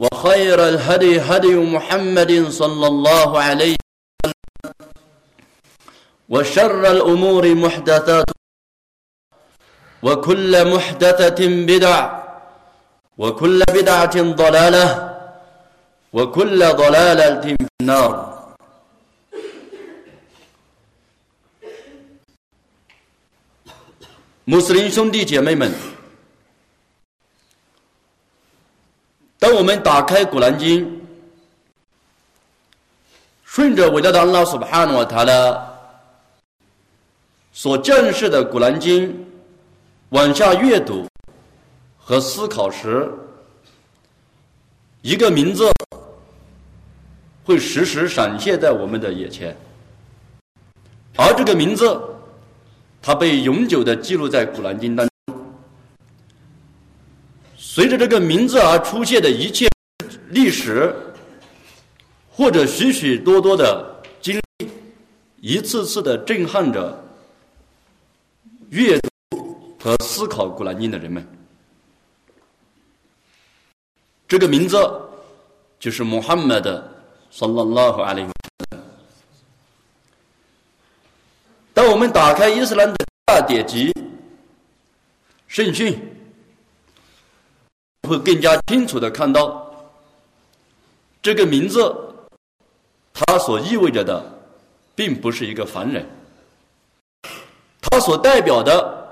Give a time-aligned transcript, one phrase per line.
[0.00, 3.76] وخير الهدي هدي محمد صلى الله عليه
[4.24, 4.74] وسلم
[6.28, 8.24] وشر الأمور محدثات
[10.02, 11.98] وكل محدثة بدع
[13.18, 14.86] وكل بدعة ضلالة
[16.12, 18.34] وكل ضلالة في النار
[24.46, 25.72] 穆斯林兄弟姐妹们，
[29.39, 30.85] 当我们打开《古兰经》，
[33.45, 35.77] 顺着伟大的拉苏巴哈诺塔的
[37.53, 39.09] 所建设的《古兰经》
[40.09, 41.07] 往下阅读
[41.97, 43.09] 和思考时，
[45.01, 45.71] 一个名字
[47.45, 49.55] 会时时闪现在我们的眼前，
[51.15, 51.99] 而这个名字。
[53.01, 55.08] 它被永久的记录在《古兰经》当中。
[57.79, 59.65] 随着这个名字而出现的一切
[60.31, 60.93] 历史，
[62.29, 64.69] 或者许许多多的经历，
[65.39, 67.01] 一次次的震撼着
[68.71, 68.99] 阅
[69.29, 71.25] 读和思考《古兰经》的人们。
[74.27, 74.77] 这个名字
[75.79, 76.85] 就是穆罕默德
[77.31, 78.25] （萨拉拉和阿里）。
[81.73, 83.89] 当我们打开伊斯兰的大典籍
[85.47, 85.97] 圣训，
[88.09, 89.71] 会更加清楚的看到
[91.21, 91.95] 这个名字，
[93.13, 94.21] 它所意味着的，
[94.95, 96.05] 并不是一个凡人，
[97.79, 99.07] 它所代表的，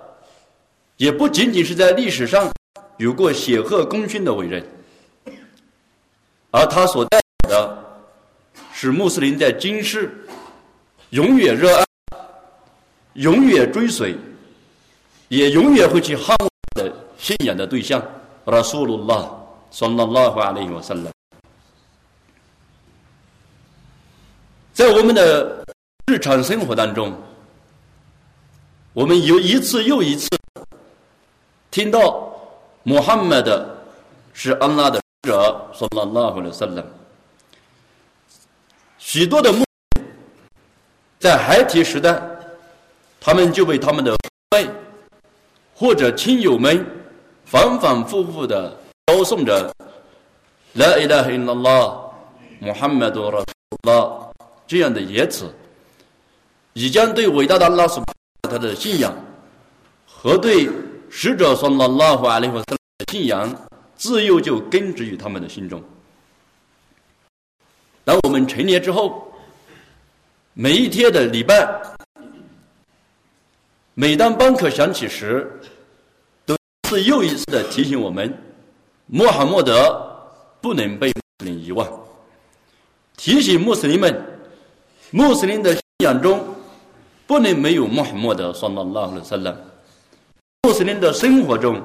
[0.97, 2.51] 也不仅仅是在历史上
[2.97, 4.67] 有过显赫功勋的伟人，
[6.49, 7.77] 而它所代表的，
[8.73, 10.27] 是穆斯林在今世
[11.11, 11.85] 永远热爱。
[13.17, 14.15] 永远追随，
[15.27, 17.99] 也永远会去捍卫的信仰的对象，
[18.51, 19.29] 拉苏鲁拉，
[19.71, 21.11] 萨拉拉哈阿里瓦萨拉。
[24.73, 25.65] 在我们的
[26.05, 27.13] 日常生活当中，
[28.93, 30.29] 我们有一次又一次
[31.71, 32.31] 听到
[32.83, 33.67] 穆罕默德
[34.33, 36.83] 是安拉的使者，萨拉拉哈的萨拉。
[38.97, 39.65] 许多的穆
[41.19, 42.21] 在孩提时代。
[43.19, 44.17] 他们就被他们的父
[44.51, 44.69] 辈
[45.75, 46.85] 或者亲友们
[47.49, 49.73] 反反复复的高诵着
[50.75, 51.97] “来伊拉哈伊拉拉，
[52.59, 53.41] 穆罕默德拉
[53.83, 54.29] 拉”
[54.67, 55.49] 这样的言辞，
[56.73, 58.03] 已将对伟大的拉苏
[58.41, 59.15] 他的信仰
[60.05, 60.69] 和对
[61.09, 62.75] 使者说拉拉和阿里和的
[63.09, 63.49] 信仰
[63.95, 65.81] 自幼就根植于他们的心中。
[68.03, 69.33] 当我们成年之后，
[70.53, 71.81] 每一天的礼拜。
[73.93, 75.59] 每当邦克响起时，
[76.89, 78.33] 都一次又一次的提醒我们：
[79.07, 80.01] 穆罕默德
[80.61, 81.87] 不能被穆斯林遗忘。
[83.17, 84.39] 提醒穆斯林们，
[85.11, 86.39] 穆斯林的信仰中
[87.25, 89.53] 不能没有穆罕默德（算拉拉的圣人）。
[90.63, 91.81] 穆斯林的生活中、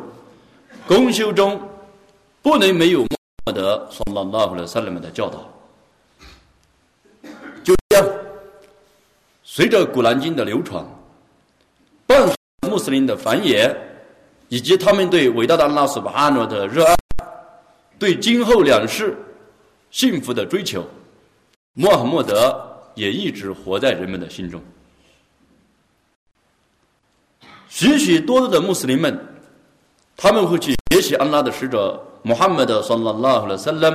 [0.87, 1.61] 公修中
[2.41, 5.49] 不能没有穆罕默德（算拉拉的圣人）们的教导。
[7.65, 8.09] 就这样，
[9.43, 10.85] 随着《古兰经》的流传。
[12.07, 12.37] 伴随
[12.69, 13.75] 穆斯林的繁衍，
[14.53, 16.95] 以及他们对伟大的拉斯巴阿诺的热爱，
[17.99, 19.17] 对今后两世
[19.91, 20.87] 幸福的追求，
[21.73, 22.63] 穆罕默德
[22.95, 24.63] 也一直活在人们的心中。
[27.71, 29.19] 许许多多的穆斯林们，
[30.19, 33.89] 他们会去学习安拉的使者穆罕默德（圣拉拉和圣拉）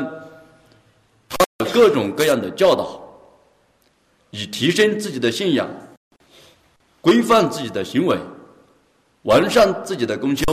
[1.30, 3.00] 他的各种各样的教导，
[4.32, 5.70] 以提升自己的信仰。
[7.00, 8.18] 规范自己的行为，
[9.22, 10.44] 完善自己的功修，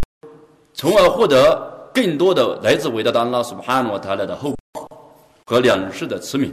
[0.75, 4.55] 从而获得更多的来自伟大的安拉苏巴努他来的后
[5.47, 6.53] 和两世的慈悯。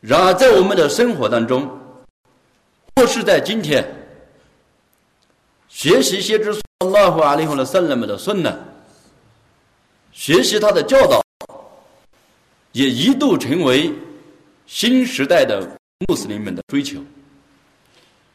[0.00, 1.68] 然而，在我们的生活当中，
[2.94, 3.84] 或是在今天，
[5.68, 8.56] 学习先知阿拉和阿里和的圣人们的顺呢，
[10.12, 11.24] 学习他的教导，
[12.72, 13.92] 也一度成为。
[14.70, 15.66] 新时代的
[16.06, 17.00] 穆斯林们的追求，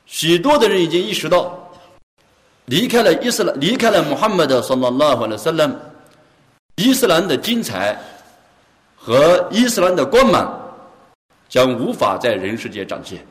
[0.05, 1.71] 许多的人已经意识到，
[2.65, 5.75] 离开了伊斯兰，离开了穆罕默德（sallallahu alaihi wasallam），
[6.75, 8.00] 伊斯兰的精彩
[8.95, 10.59] 和伊斯兰的光芒
[11.50, 13.25] 将无法在人世间展现。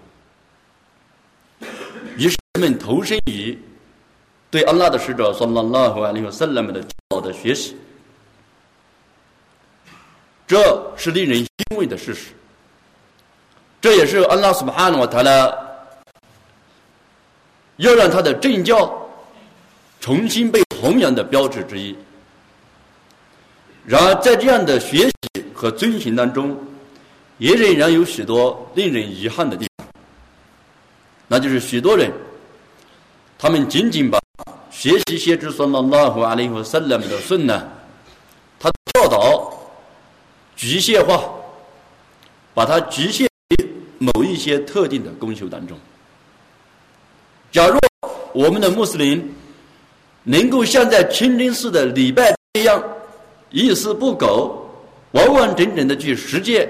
[2.17, 3.59] 于是人们投身于
[4.51, 7.77] 对安拉的使者（sallallahu alaihi wasallam） 的教导的学习，
[10.47, 11.49] 这是令人欣
[11.79, 12.33] 慰的事实。
[13.81, 15.72] 这也是安拉苏巴哈诺塔的
[17.77, 18.99] 要让他的正教。
[20.01, 21.97] 重新被弘扬的标志之一。
[23.87, 26.59] 然而，在这样的学习和遵循当中，
[27.39, 29.87] 也仍然有许多令人遗憾的地方。
[31.29, 32.11] 那就是许多人，
[33.39, 34.21] 他们仅仅把
[34.73, 37.69] 学习先知说了拉和阿里和圣人们的顺呢，
[38.59, 39.53] 他教导
[40.57, 41.23] 局限化，
[42.55, 45.79] 把它局限于某一些特定的功修当中。
[47.53, 47.79] 假如
[48.33, 49.31] 我们的穆斯林，
[50.25, 52.83] 能够像在清真寺的礼拜一样，
[53.51, 54.67] 一丝不苟、
[55.11, 56.67] 完完整整的去实践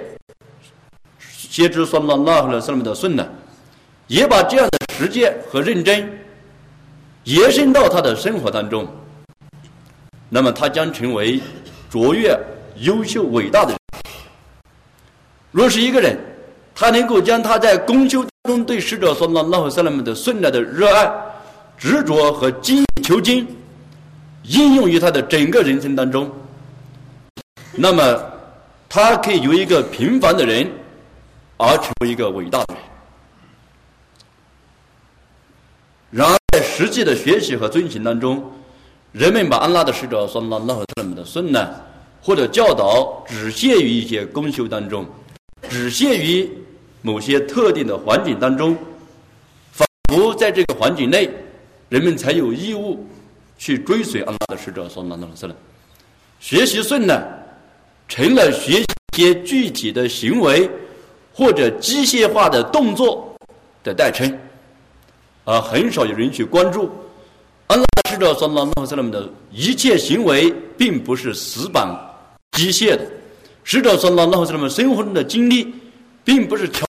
[1.21, 3.25] 先知说了那和上面的顺呢，
[4.09, 6.19] 也把这样的实践和认真
[7.23, 8.85] 延伸到他的生活当中，
[10.29, 11.41] 那么他将成为
[11.89, 12.37] 卓越、
[12.79, 13.79] 优秀、伟大的人。
[15.53, 16.19] 若是一个人，
[16.75, 21.13] 他能够将他在公修中对使者说了那和上面的顺来的热爱。
[21.79, 23.45] 执着和精益求精，
[24.45, 26.31] 应用于他的整个人生当中，
[27.73, 28.25] 那么
[28.89, 30.71] 他可以由一个平凡的人，
[31.57, 32.85] 而成为一个伟大的人。
[36.13, 38.49] 然而，在实际的学习和遵循当中，
[39.11, 41.69] 人们把安拉的使者说拉拉和他们的顺呢，
[42.23, 45.05] 或者教导只限于一些公修当中，
[45.69, 46.49] 只限于
[47.03, 48.75] 某些特定的环境当中，
[49.73, 51.31] 仿佛在这个环境内。
[51.89, 53.07] 人们才有义务
[53.59, 55.55] 去追随安拉的使者，说那那是了。
[56.41, 57.23] 学习顺呢，
[58.09, 60.71] 成了学习一些具体的行为
[61.35, 63.37] 或者机械化的动作
[63.85, 64.35] 的代称，
[65.45, 66.91] 而很少有人去关注
[67.67, 71.87] 安拉使者说那那是了的一切行为，并不是死板
[72.53, 73.07] 机械的。
[73.65, 75.75] 使者说那那是了生活中的经历，
[76.25, 76.87] 并不是巧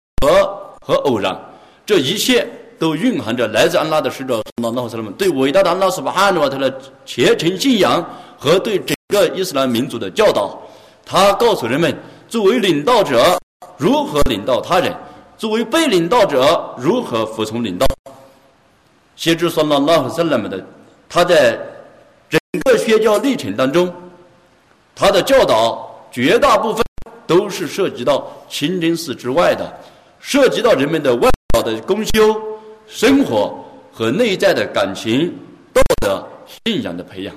[0.81, 1.39] 和偶然，
[1.86, 2.45] 这一切。
[2.81, 8.04] 都蕴含着来自安拉的使者，那那什么对伟大的安拉斯巴哈努瓦他的虔诚信仰
[8.36, 10.60] 和对整个伊斯兰民族的教导。
[11.06, 11.95] 他告诉人们，
[12.28, 13.39] 作为领导者
[13.78, 14.92] 如何领导他人，
[15.38, 17.86] 作为被领导者如何服从领导。
[19.16, 20.66] 先知说了那什么的，
[21.07, 21.51] 他在
[22.28, 23.94] 整个宣教历程当中，
[24.95, 26.83] 他的教导绝大部分
[27.28, 29.72] 都是涉及到清真寺之外的，
[30.21, 32.41] 涉及到人们的外表的公修。
[32.88, 33.57] 生活
[33.94, 35.33] 和内在的感情、
[35.71, 36.27] 道德、
[36.65, 37.33] 信仰的培养。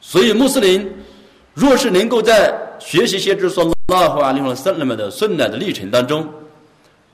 [0.00, 0.88] 所以，穆斯林
[1.52, 6.28] 若是能够在学习先知说拉和阿里和圣人们的顺乃的历程当中，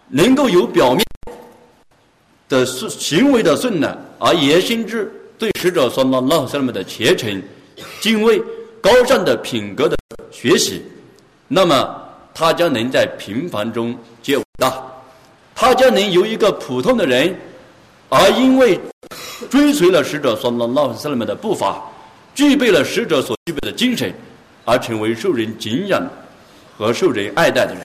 [0.09, 1.03] 能够有表面
[2.51, 7.43] 的顺行为的顺乃，而延伸至对使者说拉和圣人们的虔诚、
[8.03, 8.43] 敬畏、
[8.83, 9.97] 高尚的品格的
[10.31, 10.83] 学习，
[11.49, 12.03] 那么
[12.35, 14.39] 他将能在平凡中接。
[14.59, 14.73] 那
[15.55, 17.35] 他将能由一个普通的人，
[18.09, 18.81] 而因为
[19.51, 21.83] 追随了使者所拉拉斯勒们的步伐，
[22.35, 24.15] 具备了使者所具备的精神，
[24.65, 26.03] 而成为受人敬仰
[26.77, 27.83] 和受人爱戴的人。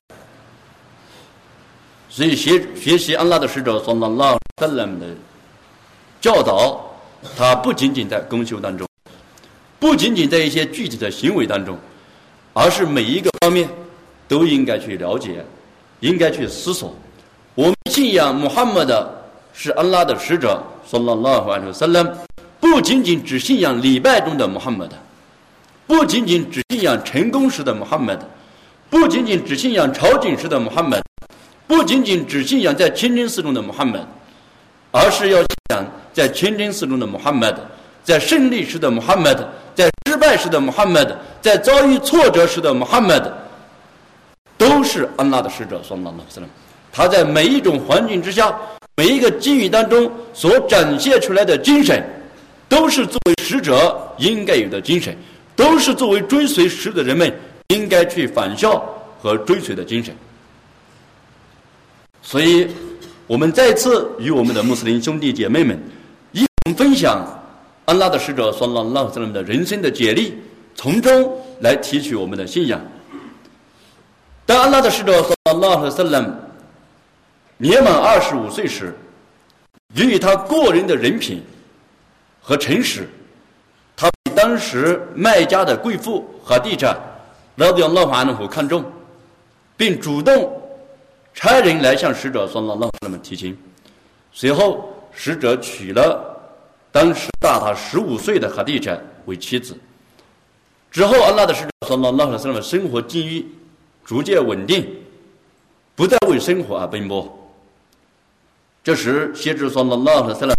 [2.10, 5.08] 所以学学习安拉的使者所拉拉斯勒们的
[6.20, 6.80] 教导，
[7.38, 8.88] 他不仅仅在公修当中，
[9.80, 11.78] 不仅仅在一些具体的行为当中，
[12.54, 13.70] 而是每一个方面
[14.28, 15.46] 都应该去了解。
[16.02, 16.96] 应该去思索，
[17.54, 19.08] 我们信仰穆罕默德
[19.54, 22.04] 是安拉的使者，说了拉法尔萨拉，
[22.60, 24.96] 不仅仅只信仰礼拜中的穆罕默德，
[25.86, 28.26] 不仅仅只信仰成功时的穆罕默德，
[28.90, 31.04] 不仅仅只信仰朝觐时的穆罕默德，
[31.68, 34.08] 不仅仅只信仰在清真寺中的穆罕默德，
[34.90, 37.60] 而是要信仰在清真寺中的穆罕默德，
[38.04, 43.32] 在胜利时的穆罕默德，在失败时的穆罕默德，在遭遇挫折时的穆罕默德。
[44.58, 46.42] 都是安拉的使者，说那那斯
[46.92, 48.54] 他在每一种环境之下，
[48.98, 52.04] 每一个境遇当中所展现出来的精神，
[52.68, 55.16] 都是作为使者应该有的精神，
[55.56, 57.34] 都是作为追随使的人们
[57.70, 58.84] 应该去仿效
[59.18, 60.14] 和追随的精神。
[62.22, 62.68] 所以，
[63.28, 65.82] 我们再次与我们的穆斯林兄弟姐妹们
[66.34, 67.26] 一同分享
[67.92, 70.38] 安拉的使者，说那那斯拉的人生的简历，
[70.74, 72.80] 从中来提取我们的信仰。
[74.46, 76.34] 当安拉的使者说：“拉和斯勒姆
[77.58, 78.98] 年满二十五岁时，
[79.96, 81.44] 由于他个人的人品
[82.40, 83.10] 和诚实，
[83.94, 86.98] 他被当时卖家的贵妇和地产
[87.56, 88.86] 老表老法能看重，
[89.76, 90.50] 并主动
[91.34, 93.58] 差人来向使者说了老那么提亲。
[94.32, 96.31] 随后，使者娶了
[96.92, 99.78] 当时大他十五岁的哈蒂谶为妻子。
[100.92, 103.46] 之后，安拉的使者说了那什么生活境遇
[104.04, 104.86] 逐渐稳定，
[105.96, 107.38] 不再为生活而奔波。
[108.84, 110.54] 这时，先知说了那什么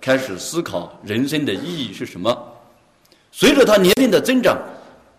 [0.00, 2.36] 开始思考人生的意义是什么。
[3.30, 4.58] 随着他年龄的增长，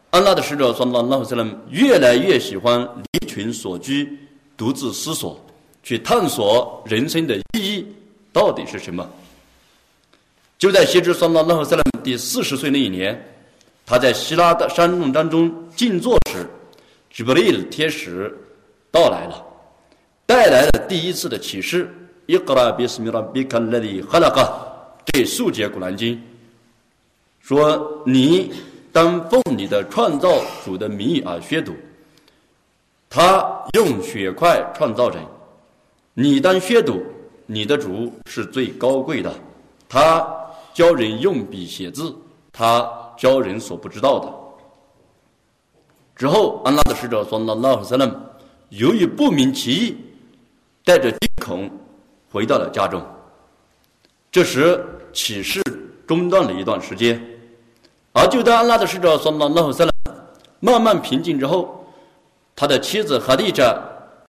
[0.09, 2.81] 安拉的使者说了那什么越来越喜欢
[3.13, 4.17] 离群所居，
[4.57, 5.39] 独自思索，
[5.81, 7.87] 去探索人生的意义。
[8.33, 9.07] 到底是什么？
[10.57, 13.19] 就在先知桑拉拉赫塞勒第四十岁那一年，
[13.85, 16.49] 他在希拉的山洞当中静坐时，
[17.11, 18.35] 吉布利的天使
[18.91, 19.45] 到来了，
[20.25, 21.93] 带来了第一次的启示。
[22.25, 24.51] 伊格拉比斯米拉比卡勒里哈拉嘎
[25.05, 26.21] 这数节古兰经
[27.39, 28.51] 说：“你
[28.91, 31.73] 当奉你的创造主的名义而宣读。
[33.09, 35.23] 他用血块创造人，
[36.13, 37.01] 你当宣读。”
[37.49, 39.33] 你的主是最高贵的，
[39.87, 40.19] 他
[40.77, 42.15] 教人用笔写字，
[42.53, 44.31] 他教人所不知道的。
[46.15, 48.07] 之后，安拉的使者说：“拉拉赫勒
[48.69, 49.97] 由于不明其意，
[50.85, 51.67] 带着惊恐
[52.31, 53.01] 回到了家中。
[54.31, 55.63] 这时，启示
[56.05, 57.19] 中断了一段时间。
[58.13, 59.91] 而就当安拉的使者说：“拉拉赫勒
[60.59, 61.83] 慢慢平静之后，
[62.55, 63.75] 他的妻子哈蒂谶，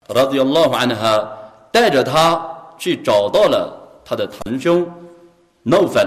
[0.10, 1.28] 拉迪亚拉法安哈
[1.72, 2.40] 带着他。”
[2.78, 3.74] 去找到了
[4.04, 4.86] 他的堂兄
[5.64, 6.06] 诺芬，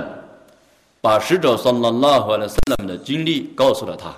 [1.00, 4.14] 把使者桑拉拉回来塞勒姆的经历告诉了他。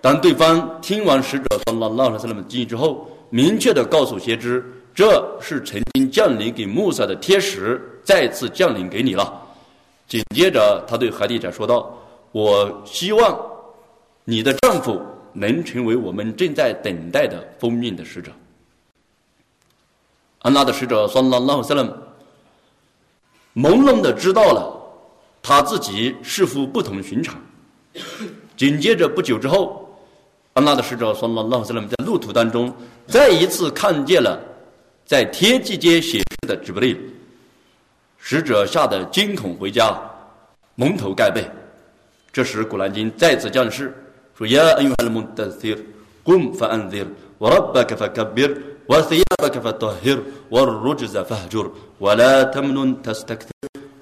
[0.00, 9.40] 当对方听完使者桑拉拉回来塞勒姆经历之后，明确的告诉先知，这是曾经降临给穆萨的天使再次降临给你了。
[10.06, 11.96] 紧接着，他对海蒂谶说道
[12.30, 13.40] ：“我希望
[14.24, 15.00] 你的丈夫
[15.32, 18.30] 能成为我们正在等待的封命的使者。”
[20.42, 21.82] 安拉的使者算拉拉塞勒
[23.54, 24.73] 朦胧的知道了
[25.46, 27.36] 他自己似乎不同寻常。
[28.56, 29.86] 紧接着不久之后，
[30.54, 32.74] 安拉的使者说：“拉拉斯在路途当中
[33.06, 34.40] 再一次看见了
[35.04, 36.98] 在天际间显示的直布利。”
[38.16, 40.00] 使者吓得惊恐回家，
[40.76, 41.44] 蒙头盖被。
[42.32, 43.94] 这时，《古兰经》再次降世，
[44.38, 45.86] 说：“呀，恩怀的蒙德斯，
[46.22, 47.06] 古姆法安德，
[47.40, 53.44] 瓦拉巴克法卡比尔，瓦斯亚克法托哈尔，瓦尔鲁吉在法哈尔，瓦拉塔姆努特斯特克。”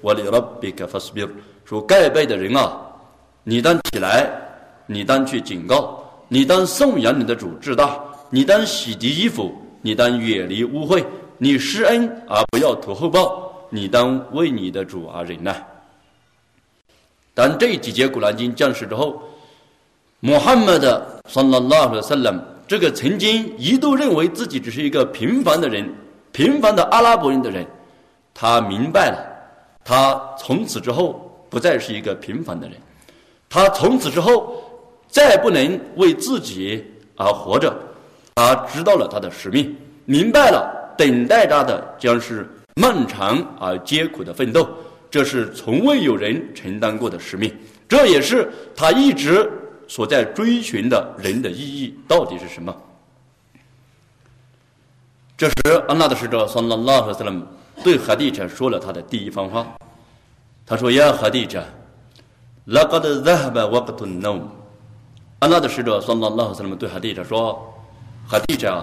[0.04, 1.30] تمنن تستكثر ولربك فاصبر
[1.66, 2.78] 说盖被的人啊，
[3.44, 4.30] 你当起来，
[4.86, 11.04] 你当去警告，你当颂扬你的主至大，你当洗涤衣服，你当远离污秽，
[11.38, 15.62] 你施恩而不要图厚报，你当为你的主而忍耐。
[17.34, 19.22] 当这几节古兰经降世之后，
[20.22, 25.88] 穆罕默德（萨拉拉和萨拉姆）这个曾经一度认为自己只是一个平凡的人、
[26.32, 27.66] 平凡的阿拉伯人的人，
[28.34, 29.31] 他明白了，
[29.85, 32.77] 他从此之后不再是一个平凡的人，
[33.49, 34.63] 他从此之后
[35.09, 36.85] 再不能为自己
[37.17, 37.75] 而活着，
[38.35, 44.69] 他知道了他的使命，明白了等待他的将是漫长而艰苦的奋斗，
[45.11, 47.55] 这是从未有人承担过的使命，
[47.89, 49.51] 这也是他一直。
[49.89, 52.75] 所在追寻的人的意义到底是什么？
[55.37, 55.55] 这时，
[55.87, 57.45] 安拉的使者桑拉拉和斯拉姆
[57.83, 59.67] 对哈蒂谶说了他的第一番话。
[60.65, 61.61] 他说：“呀，哈蒂谶，
[62.67, 64.41] 拉格的扎哈巴瓦格图努。”
[65.41, 67.61] 安拉的使者桑拉拉和斯拉姆对哈蒂谶说
[68.27, 68.83] ：“哈蒂谶，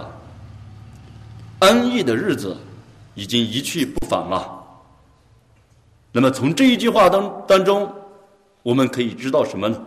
[1.60, 2.56] 安逸的日子
[3.15, 4.58] 已经一去不返了。”
[6.12, 7.89] 那么，从这一句话当当中，
[8.62, 9.82] 我们可以知道什么呢？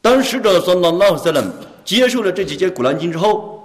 [0.00, 1.44] 当使者说拉拉塞勒
[1.84, 3.62] 接受了这几节古兰经之后，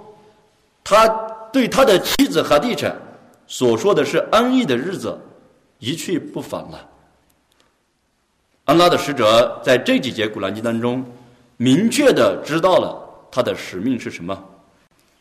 [0.84, 1.08] 他
[1.50, 2.92] 对他的妻子哈蒂谶
[3.46, 5.18] 所说的是安逸的日子
[5.78, 6.88] 一去不返了。
[8.64, 11.04] 安拉的使者在这几节古兰经当中
[11.56, 13.00] 明确的知道了
[13.30, 14.44] 他的使命是什么，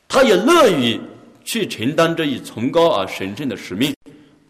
[0.08, 1.00] 他也乐于
[1.44, 3.96] 去承担这一崇高而神圣的使命，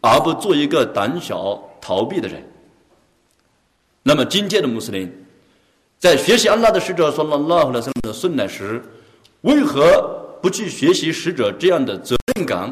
[0.01, 2.41] 而不做一个胆小逃避的人。
[4.03, 5.11] 那么今天的穆斯林。
[5.97, 8.83] 在学习安拉的使者说了拉赫拉的顺乃时，
[9.41, 12.71] 为何不去学习使者这样的责任感、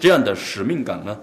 [0.00, 1.16] 这样的使命感呢？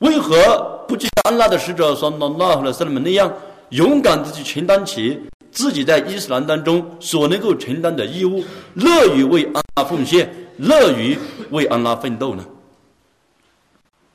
[0.00, 3.32] 为何不去像安拉的使者说了拉赫拉斯们那样
[3.70, 5.18] 勇敢的去承担起
[5.50, 11.16] 自己在伊斯兰当中所能够承担的义务，乐于为安拉奉献，乐于
[11.50, 12.44] 为安拉奋斗呢？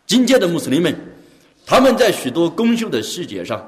[0.06, 0.96] 今天的穆斯林们，
[1.66, 3.68] 他们在许多公修的细节上，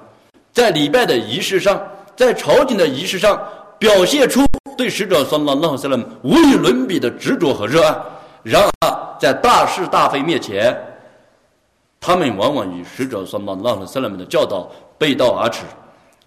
[0.51, 1.81] 在礼拜的仪式上，
[2.15, 3.41] 在朝觐的仪式上，
[3.79, 4.41] 表现出
[4.77, 7.97] 对使者说拉拉塞勒无与伦比的执着和热爱。
[8.43, 10.77] 然而，在大是大非面前，
[11.97, 15.61] 他们往往与使者说拉和塞勒的教导背道而驰。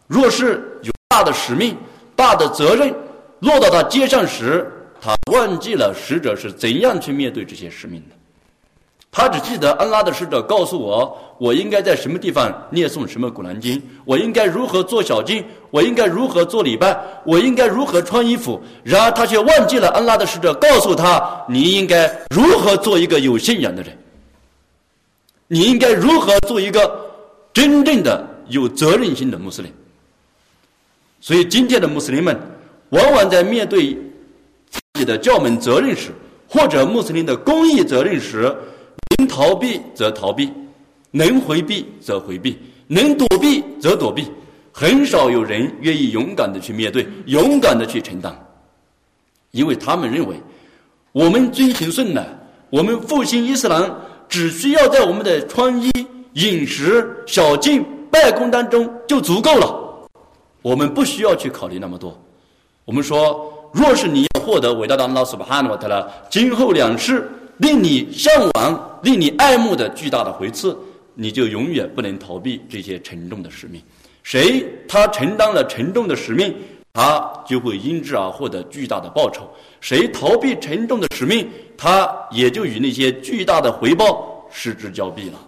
[0.06, 1.76] 若是有大的使命、
[2.14, 2.94] 大的责任
[3.40, 8.15] 落到他肩上时，他忘记了使者是怎样去面对这些使命的。
[9.16, 16.94] 他只记得安拉的使者告诉我，我应该在什么地方念诵什么古兰经，我应该如何做小经，我应该如何做礼拜，
[17.24, 18.60] 我应该如何穿衣服。
[18.84, 23.96] 然而他却忘记了安拉的使者告诉他，你应该如何做一个有信仰的人，
[25.48, 27.10] 你应该如何做一个
[27.54, 29.72] 真正的有责任心的穆斯林。
[31.22, 32.38] 所以今天的穆斯林们，
[32.90, 33.94] 往往在面对
[34.68, 36.10] 自己的教门责任时，
[36.46, 38.54] 或者穆斯林的公益责任时，
[39.18, 40.52] 能逃避则逃避，
[41.10, 44.26] 能回避则回避，能躲避则躲避，
[44.72, 48.34] 很少有人愿意勇敢的去面对，勇敢的去承担，
[49.52, 50.36] 因为他们认为，
[51.12, 52.24] 我们遵循顺呢，
[52.68, 53.90] 我们复兴伊斯兰，
[54.28, 55.90] 只需要在我们的穿衣、
[56.34, 60.08] 饮食、小径、拜功当中就足够了，
[60.62, 62.20] 我们不需要去考虑那么多。
[62.84, 67.30] 我们说，若是你要获得伟大的拉斯巴哈诺特了，今后两世。
[67.58, 70.76] 令你向往、令你爱慕的巨大的回赐，
[71.14, 73.80] 你就永远不能逃避这些沉重的使命。
[74.22, 76.54] 谁他承担了沉重的使命，
[76.92, 79.42] 他就会因之而获得巨大的报酬；
[79.80, 81.48] 谁逃避沉重的使命，
[81.78, 85.38] 他也就与那些巨大的回报失之交臂了。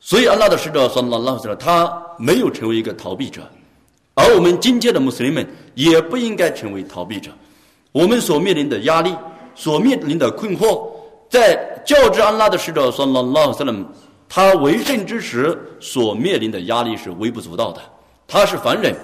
[0.00, 3.48] 所以，安拉的使者说：“拉拉说，他没有成为一个逃避者，
[4.14, 7.30] 而我们今天的穆斯林们也不应该成为逃避者。
[7.92, 9.14] 我们所面临的压力。”
[9.54, 10.88] 所面临的困惑，
[11.28, 13.74] 在教之安拉的使者说：“拉拉斯勒
[14.28, 17.80] 他为政之时所面临的压力是微不足道的。
[18.26, 18.94] 他是凡人，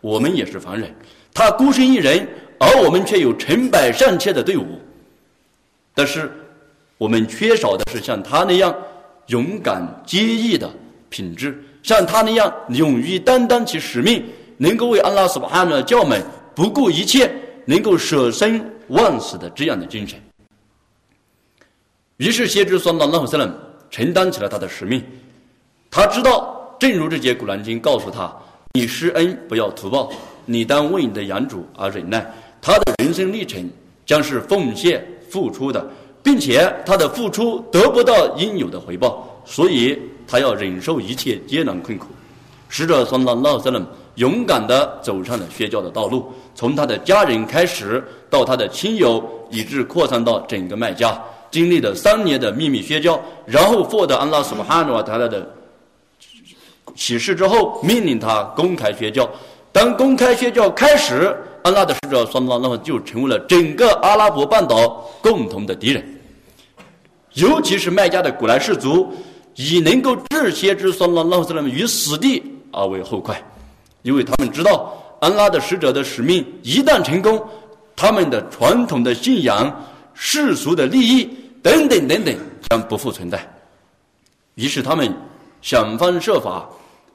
[0.00, 0.94] 我们也是凡人。
[1.32, 4.64] 他孤身一人，而我们却有成百上千的队伍。
[5.94, 6.30] 但是，
[6.98, 8.74] 我们缺少的是像他那样
[9.28, 10.68] 勇敢坚毅的
[11.08, 14.24] 品质，像他那样勇于担当起使命，
[14.58, 16.22] 能够为安拉所安的教门
[16.54, 17.30] 不顾一切，
[17.64, 20.20] 能够舍身。”万死的这样的精神，
[22.18, 23.52] 于是先知说：“拉拉塞勒
[23.90, 25.02] 承担起了他的使命。
[25.90, 28.34] 他知道，正如这节古兰经告诉他：
[28.72, 30.10] 你施恩不要图报，
[30.44, 32.24] 你当为你的养主而忍耐。
[32.60, 33.68] 他的人生历程
[34.04, 35.86] 将是奉献付出的，
[36.22, 42.08] 并且他的付出得不到应有的回报，所以他要忍受一切艰难困苦。
[42.68, 55.46] 使者说：拉拉塞勒。”勇敢地走上了宣教的道路，从他的家人开始，到他的亲友，以致扩散到整个麦加，经历了三年的秘密宣教，然后获得安拉苏巴哈努瓦塔拉的
[56.94, 59.28] 启示之后，命令他公开宣教。
[59.72, 66.20] 当公开宣教开始，安拉的使者双拉那么就成为了整个阿拉伯半岛共同的敌人，
[67.32, 69.12] 尤其是麦加的古莱氏族，
[69.56, 72.40] 以能够致先知双拉那么于死地
[72.70, 73.42] 而为后快。
[74.02, 77.42] 因为他们知道，安拉的使者的使命一旦成功，
[77.96, 79.74] 他们的传统的信仰、
[80.12, 81.26] 世俗的利益
[81.62, 82.36] 等等等等
[82.68, 83.40] 将不复存在。
[84.56, 85.10] 于是他们
[85.62, 86.68] 想方设法、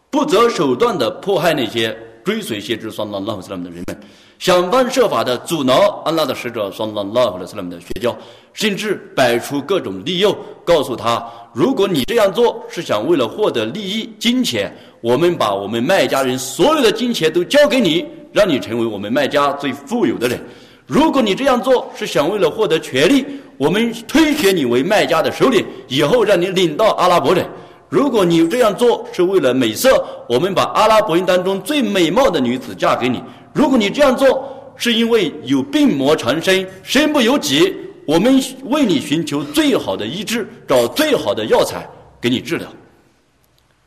[0.09, 1.95] 不择手段地迫害那些
[2.25, 3.99] 追随先知双拉拉夫斯拉姆的人们，
[4.39, 8.17] 想方设法地阻挠安拉的使者双拉拉夫斯拉姆的学教，
[8.53, 14.75] 甚至摆出各种利诱，告诉他：如果你这样做是想为了获得利益、金钱。
[15.01, 20.39] 我们把我们卖家人所有的金钱都交给你，让你成为我们卖家最富有的人。
[20.85, 23.25] 如果你这样做是想为了获得权利，
[23.57, 27.45] 我们推选你为卖家的首领，以后让你领到阿拉伯人。
[27.89, 33.21] 如果你这样做是为了美色，我们把阿拉伯人当中最美貌的女子嫁给你。
[33.53, 37.73] 如果你这样做是因为有病魔缠身，身不由己，
[38.05, 41.87] 我们为你寻求最好的医治，找最好的药材
[42.19, 42.67] 给你治疗。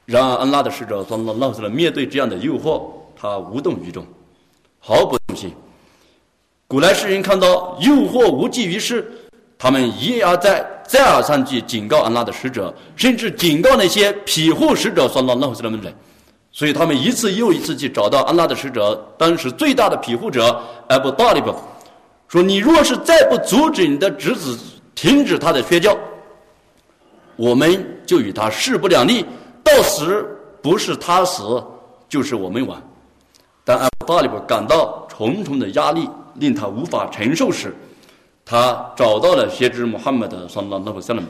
[0.04, 2.82] 然而，安拉的使者说：“拉拉斯了，面对这样的诱惑，
[3.14, 4.04] 他无动于衷，
[4.80, 5.52] 毫不动心。
[6.66, 9.08] 古来世人看到诱惑无济于事，
[9.56, 15.94] 他们一而再、再而三去警告安拉的使者，甚至警告那些庇护使者说拉拉斯的人。
[16.50, 21.54] 所以，他们一次又一次去找到安拉的使者，当时最大的庇护者艾布达利布，
[22.26, 24.58] 说：‘你若是再不阻止你的侄子
[24.96, 25.96] 停止他的宣教，
[27.36, 29.24] 我们就与他势不两立。’”
[29.62, 30.26] 到时
[30.60, 31.62] 不是他死，
[32.08, 32.80] 就是我们亡。
[33.64, 37.74] 当阿布达里布感到重重的压力令他无法承受时，
[38.44, 41.26] 他找到了先知穆罕默德（上拉那布萨勒姆），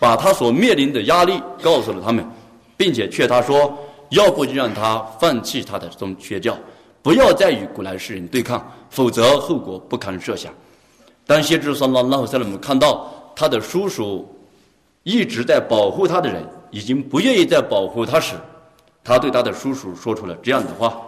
[0.00, 2.24] 把他所面临的压力告诉了他们，
[2.76, 3.76] 并且劝他说
[4.10, 6.56] ：“要不就让他放弃他的这种宣教，
[7.02, 10.52] 不要再与古兰世人对抗，否则后果不堪设想。”
[11.26, 14.26] 当先知说拉拉塞勒姆看到他的叔叔
[15.04, 16.42] 一直在保护他的人
[16.74, 18.34] 已经不愿意再保护他时
[19.04, 21.00] 他对他的叔叔说出了这样的话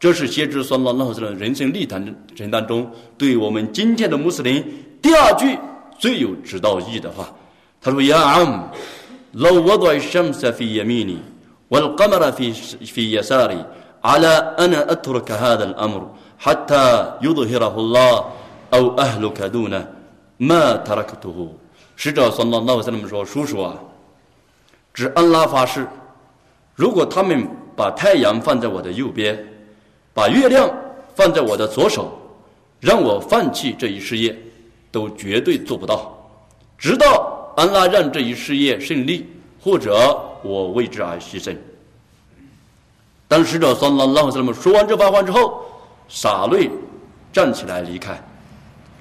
[0.00, 4.60] 这是薛志酸老先生人生历程当中对我们今天的穆斯林
[5.00, 5.56] 第二句
[6.00, 7.32] 最有指导意义的话
[7.80, 8.64] 他说 yum
[9.30, 11.18] no what do sham safi yamini
[11.68, 13.58] well come at fi fi ya sorry
[14.02, 16.02] ala ana aturka hada alamr,
[16.38, 18.24] hata yudhira hula
[18.72, 19.68] oh a hula do
[20.38, 21.50] ma taraktuhu
[21.94, 23.78] 使者算到那个上面说叔叔啊
[24.94, 25.86] 指安拉发誓，
[26.74, 29.38] 如果他们把太阳放在我的右边，
[30.14, 30.72] 把月亮
[31.14, 32.16] 放在我的左手，
[32.80, 34.34] 让我放弃这一事业，
[34.90, 36.16] 都绝对做不到，
[36.78, 39.28] 直到。”安拉让这一事业胜利，
[39.62, 41.56] 或者我为之而牺牲。
[43.28, 45.62] 当使者算拉拉斯勒姆说完这番话之后，
[46.08, 46.68] 傻泪
[47.32, 48.20] 站起来离开。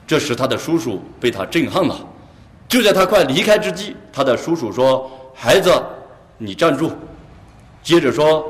[0.06, 2.00] 这时他的叔叔被他震撼了。
[2.70, 5.72] 就在他快离开之际，他的叔叔说：“孩子，
[6.38, 6.92] 你站住。”
[7.84, 8.46] 接着说：“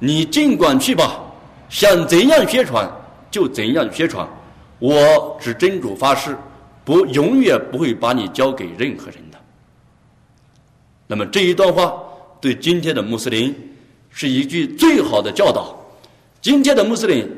[0.00, 1.20] 你尽管去吧，
[1.68, 2.90] 想怎样宣传
[3.30, 4.26] 就怎样宣传。
[4.78, 6.36] 我只真主发誓，
[6.84, 9.38] 不永远不会把你交给任何人的。”
[11.06, 11.94] 那么这一段话
[12.40, 13.54] 对今天的穆斯林
[14.10, 15.76] 是一句最好的教导。
[16.40, 17.30] 今天的穆斯林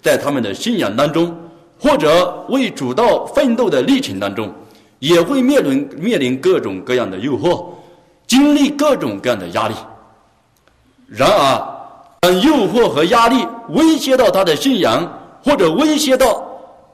[0.00, 1.36] 在他们的信仰当中，
[1.78, 4.50] 或者为主道奋斗的历程当中，
[4.98, 7.66] 也会面临面临各种各样的诱惑，
[8.26, 9.74] 经历各种各样的压力。
[11.06, 11.76] 然而，
[12.20, 15.06] 当诱惑和压力威胁到他的信仰，
[15.42, 16.44] 或者威胁到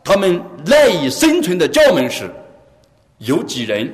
[0.04, 2.30] 他们赖以生存的教门时，
[3.18, 3.92] 有几人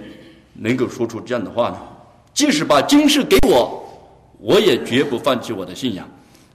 [0.55, 1.79] 能够说出这样的话呢？
[2.35, 3.85] 即使把金世给我，
[4.41, 6.05] 我也绝不放弃我的信仰；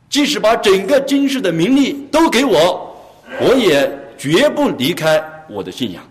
[0.10, 2.96] 即使把整个金世的名利都给我，
[3.42, 6.04] 我也绝不离开我的信仰。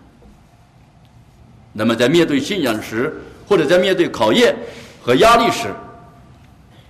[1.71, 3.19] 那么，在面对信仰时，
[3.53, 4.55] 或者在面对考验
[4.99, 5.67] 和压力时，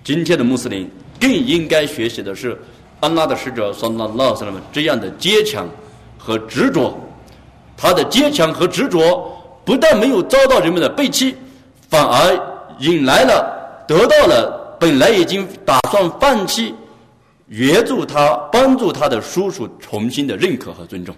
[0.01, 2.57] 今天的穆斯林更应该学习的是
[3.01, 5.67] 安拉的使者说拉拉斯那么这样的坚强
[6.17, 6.97] 和执着。
[7.75, 11.35] 他的坚强和执着不但没有遭到人们的背弃，
[11.89, 12.53] 反而。
[12.79, 16.73] 引来了，得到了本来已经打算放弃
[17.49, 21.13] 援助他、帮助他的叔叔重新的认可和尊重。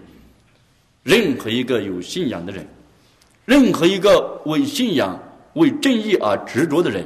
[1.04, 2.68] 任何一个有信仰的人，
[3.46, 5.18] 任何一个为信仰、
[5.56, 7.06] 为正义而执着的人，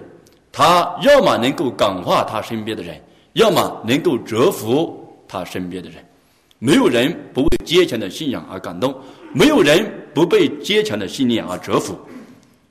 [0.51, 3.01] 他要么能够感化他身边的人，
[3.33, 5.97] 要么能够折服他身边的人。
[6.59, 8.93] 没有人不为坚强的信仰而感动，
[9.33, 11.97] 没有人不被坚强的信念而折服。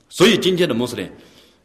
[0.09, 1.09] 所以，今天的穆斯林。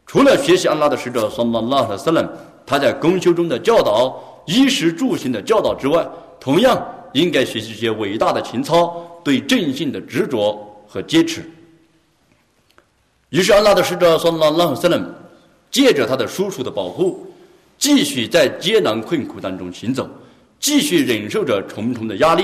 [0.07, 2.27] 除了学习安拉的使者（圣拉拉的斯冷）
[2.65, 6.07] 他在公修中的教导、衣食住行的教导之外，
[6.39, 10.55] 同样应该学习一些伟大的情操、对正性的执着
[10.87, 11.41] 和坚持。
[13.29, 15.13] 于是，安拉的使者（圣拉拉斯冷）
[15.71, 17.25] 借着他的叔叔的保护，
[17.77, 20.07] 继续在艰难困苦当中行走，
[20.59, 22.43] 继续忍受着重重的压力，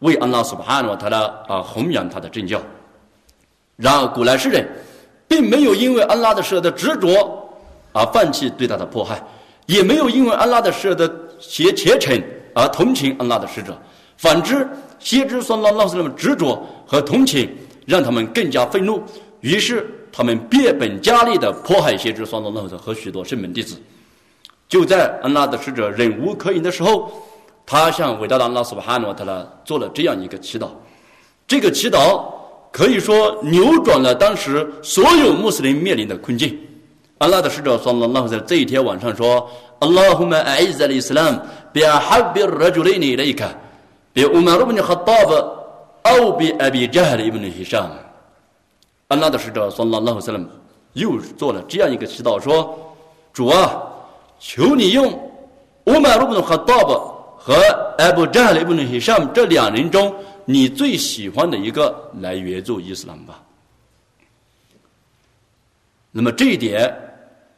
[0.00, 2.60] 为安拉苏巴汗瓦塔拉啊弘扬他的正教。
[3.76, 4.66] 然而，古兰诗人。
[5.30, 7.48] 并没有因为安拉的使者的执着
[7.92, 9.22] 而放弃对他的迫害，
[9.66, 12.20] 也没有因为安拉的使者的邪虔诚
[12.52, 13.80] 而同情安拉的使者。
[14.16, 17.48] 反之，先知说拉拉斯那么执着和同情，
[17.86, 19.00] 让他们更加愤怒。
[19.40, 23.80] 于是，他们变本加厉的迫害先知说拉拉斯和许多圣门弟子。
[24.68, 27.10] 就在安拉的使者忍无可忍的时候，
[27.66, 30.68] 他向伟大的拉苏巴哈诺特拉做了这样一个祈祷。
[31.46, 32.24] 这个祈祷。
[32.72, 36.56] 可以说扭转了当时所有穆斯林面临的困境。
[37.18, 39.50] 安拉的使者说了，那在这一天晚上说
[39.80, 41.40] ：“Allahumma a'izz al-Islam
[41.74, 43.48] bi ahab ar-rajulayn ilayka
[44.14, 45.30] bi Umar ibn Khattab
[46.04, 47.90] aw bi Abi Jahl ibn Hisham。”
[49.10, 50.32] 安拉的使者说了，那在
[50.94, 52.78] 又做了这样一个祈祷说
[53.34, 53.82] ：“主啊，
[54.38, 55.12] 求你用
[55.84, 56.88] Umar ibn Khattab
[57.36, 57.54] 和
[57.98, 60.14] Abu Jahl ibn Hisham 这两人中。”
[60.46, 63.40] 你最喜欢的一个来援助伊斯兰吧。
[66.10, 66.92] 那么这一点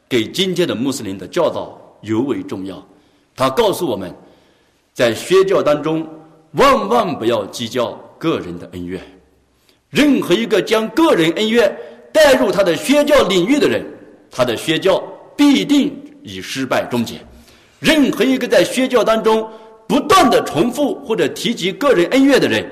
[0.07, 2.85] 给今天的穆斯林的教导尤为重要。
[3.35, 4.15] 他告诉我们，
[4.93, 6.07] 在宣教当中，
[6.51, 9.01] 万万不要计较个人的恩怨。
[9.93, 11.71] 任何一个将个人恩怨
[12.11, 13.85] 带入他的宣教领域的人，
[14.31, 15.01] 他的宣教
[15.37, 17.15] 必定以失败终结。
[17.79, 19.47] 任何一个在宣教当中
[19.87, 22.65] 不断的重复或者提及个人恩怨的人，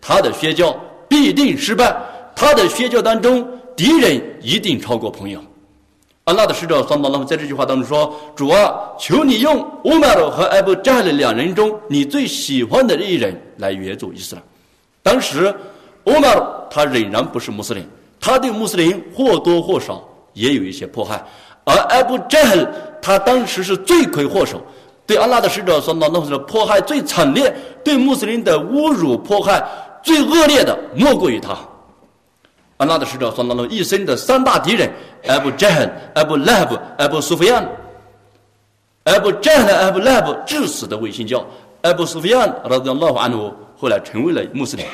[0.00, 0.74] 他的宣教
[1.06, 1.94] 必定失败，
[2.34, 5.38] 他的宣教当中敌人一定超过朋友。
[6.24, 14.42] 安拉的使者桑巴拉在这句话当中说：“主啊，求你用乌马尔和艾布扎的两人中你最喜欢的一人来援助伊斯兰。”
[15.02, 15.52] 当时，
[16.04, 17.86] 欧马尔他仍然不是穆斯林，
[18.20, 21.22] 他对穆斯林或多或少也有一些迫害，
[21.64, 22.38] 而艾布扎
[23.00, 24.60] 他当时是罪魁祸首，
[25.06, 29.62] 对安拉的使者桑巴拉的迫害最惨烈，对穆斯林的侮辱迫害
[30.02, 31.56] 最恶劣的莫过于他。
[32.78, 34.90] 安拉的使者算到了一生的三大敌人：
[35.28, 37.64] 艾布扎罕、艾布拉布、艾布苏菲安。
[39.04, 41.44] 艾布扎罕、艾布拉布致死的伪信教，
[41.82, 44.84] 艾布苏菲安拉的拉安努后来成为了穆斯林。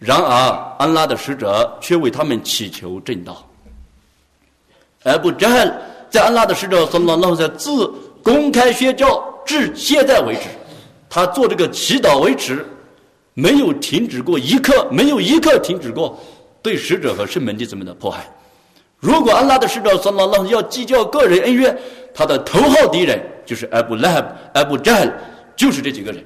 [0.00, 3.46] 然而，安拉的使者却为他们祈求正道。
[5.02, 7.86] 艾布扎罕在安拉的使者算到拉在自
[8.22, 10.48] 公开宣教至现在为止，
[11.08, 12.66] 他做这个祈祷为止，
[13.34, 16.18] 没有停止过一刻，没有一刻停止过。
[16.62, 18.26] 对使者和圣门弟子们的迫害。
[18.98, 21.78] 如果安拉的使者萨拉拉要计较个人恩怨，
[22.14, 25.22] 他的头号敌人就是艾布拉布、艾布扎尔，
[25.56, 26.24] 就是这几个人。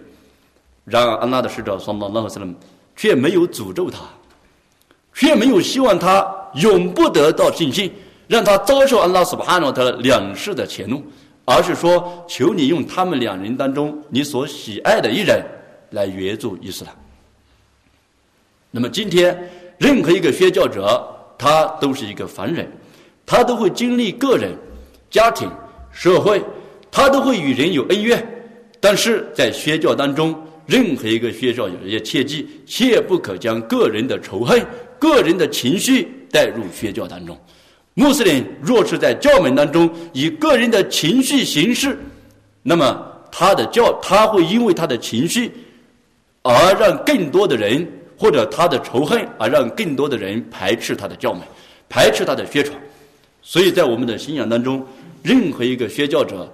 [0.84, 2.54] 然而，安拉的使者萨拉拉和萨拉姆
[2.96, 4.00] 却没有诅咒他，
[5.14, 7.92] 却没有希望他永不得到信心，
[8.26, 11.02] 让他遭受安拉斯巴哈诺的两世的迁怒，
[11.44, 15.44] 而是说：求你用他们两人当中你所喜爱的一人
[15.90, 16.94] 来援助伊斯兰。
[18.70, 19.50] 那么今天。
[19.76, 21.04] 任何一个宣教者，
[21.36, 22.70] 他都是一个凡人，
[23.26, 24.52] 他都会经历个人、
[25.10, 25.50] 家庭、
[25.90, 26.40] 社会，
[26.92, 28.24] 他都会与人有恩怨。
[28.78, 30.32] 但是在宣教当中，
[30.66, 34.64] 任何一个宣教者也切记，切不可将个人的仇恨、
[34.98, 37.38] 个人的情绪带入宣教当中。
[37.94, 41.98] 穆斯林若是在教门当中以个人的情绪行事，
[42.62, 45.52] 那么他的教他会因为他的情绪
[46.42, 47.86] 而让更多的人。
[48.16, 51.42] 或者他的仇恨而让更多的人排斥他的教门，
[51.88, 52.78] 排斥他的宣传，
[53.42, 54.86] 所以在我们的信仰当中，
[55.20, 56.50] 任何一个宣教者，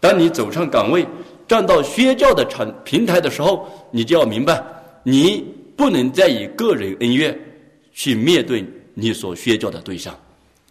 [0.00, 1.06] 当你走上岗位，
[1.48, 4.62] 站到宣教的场平台的时候，你就要明白，
[5.02, 5.44] 你
[5.76, 7.38] 不能再以个人恩怨
[7.92, 10.14] 去面对你所宣教的对象。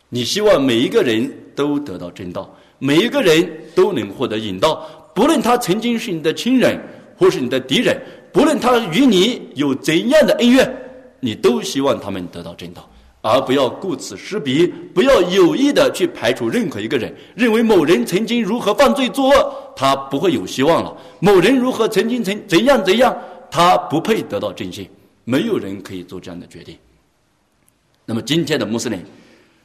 [0.10, 4.76] 你希望每一个人都得到正道，每一个人都能获得引导，
[5.14, 6.80] 不论他曾经是你的亲人
[7.18, 8.00] 或是你的敌人。
[8.32, 10.76] 不论他与你有怎样的恩怨，
[11.22, 12.88] 你都希望他们得到正道，
[13.28, 23.18] 而不要顾此失彼，不要有意的去排除任何一个人，认为某人曾经如何犯罪作恶，他不会有希望了；某人如何曾经曾怎样怎样，
[23.50, 24.88] 他不配得到真心。
[25.24, 26.78] 没有人可以做这样的决定。
[28.06, 29.04] 那么今天的穆斯林，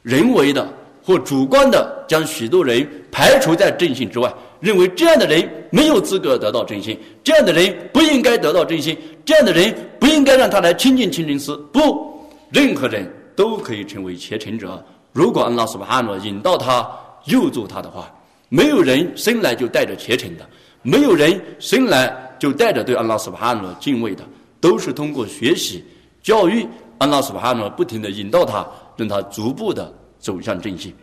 [0.01, 0.67] 人为的
[1.03, 4.33] 或主观的将许多人排除在正信之外。
[4.59, 11.55] 认为这样的人没有资格得到真心，这样的人不应该得到真心，这样的人不应该让他来亲近清真寺。
[11.71, 14.83] 不，任何人都可以成为虔诚者。
[15.11, 16.89] 如果安拉斯巴哈诺引导他、
[17.25, 18.13] 诱助他的话，
[18.49, 20.49] 没有人生来就带着虔诚的，
[20.81, 24.23] 没有人生来就带着对安拉斯巴哈诺敬畏的，
[24.59, 25.83] 都是通过学习、
[26.21, 26.67] 教育，
[26.97, 28.65] 安拉斯巴哈诺不停的引导他，
[28.95, 30.93] 让他逐步的走向正信。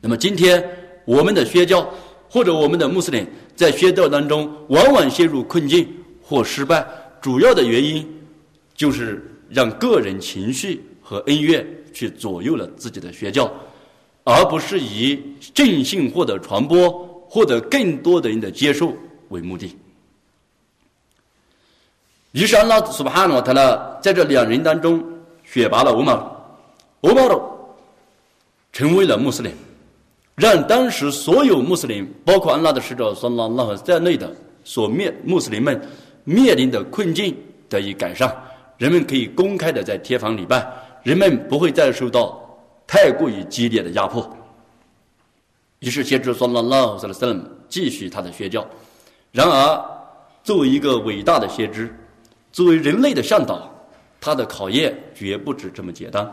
[0.00, 0.62] 那么今天
[1.04, 1.88] 我们的宣教。
[2.34, 5.86] 或者我们的穆斯林在宣教当中往往陷入困境
[6.22, 6.82] 或失败，
[7.20, 8.08] 主要的原因
[8.74, 13.52] 就是让个人情绪和恩怨去左右了自己的学教，
[14.24, 15.20] 而不是以
[15.52, 16.88] 正信获得传播、
[17.28, 18.94] 获得更多的人的接受
[19.28, 19.76] 为目的。
[22.30, 25.04] 于是，安拉苏巴哈诺他呢，在这两人当中
[25.44, 26.14] 选拔了乌马，
[27.02, 27.42] 乌马鲁
[28.72, 29.52] 成为了穆斯林。
[30.34, 35.78] 让当时所有穆斯林，包括安拉的使者萨拉拉在内的所面穆斯林们
[36.24, 37.36] 面临的困境
[37.68, 38.34] 得以改善，
[38.78, 40.66] 人们可以公开的在贴房礼拜，
[41.02, 42.40] 人们不会再受到
[42.86, 44.28] 太过于激烈的压迫。
[45.80, 48.66] 于是，先知萨拉拉萨拉萨姆继续他的宣教。
[49.30, 49.84] 然而，
[50.44, 51.94] 作为一个伟大的先知，
[52.52, 53.68] 作为人类的向导，
[54.20, 56.30] 他的考验绝不止这么简单。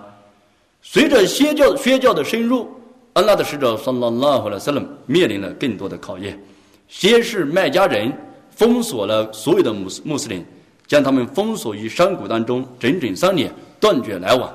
[0.82, 2.68] 随着宣教宣教的深入。
[3.14, 6.40] 安拉的使者萨拉拉和萨勒姆面临了更多的考验。
[6.88, 8.14] 先是麦加人
[8.52, 10.46] 封锁了所有的穆斯穆斯林，
[10.90, 13.50] 将他们封锁于山谷当中整整三年，
[13.80, 14.52] 断绝来往。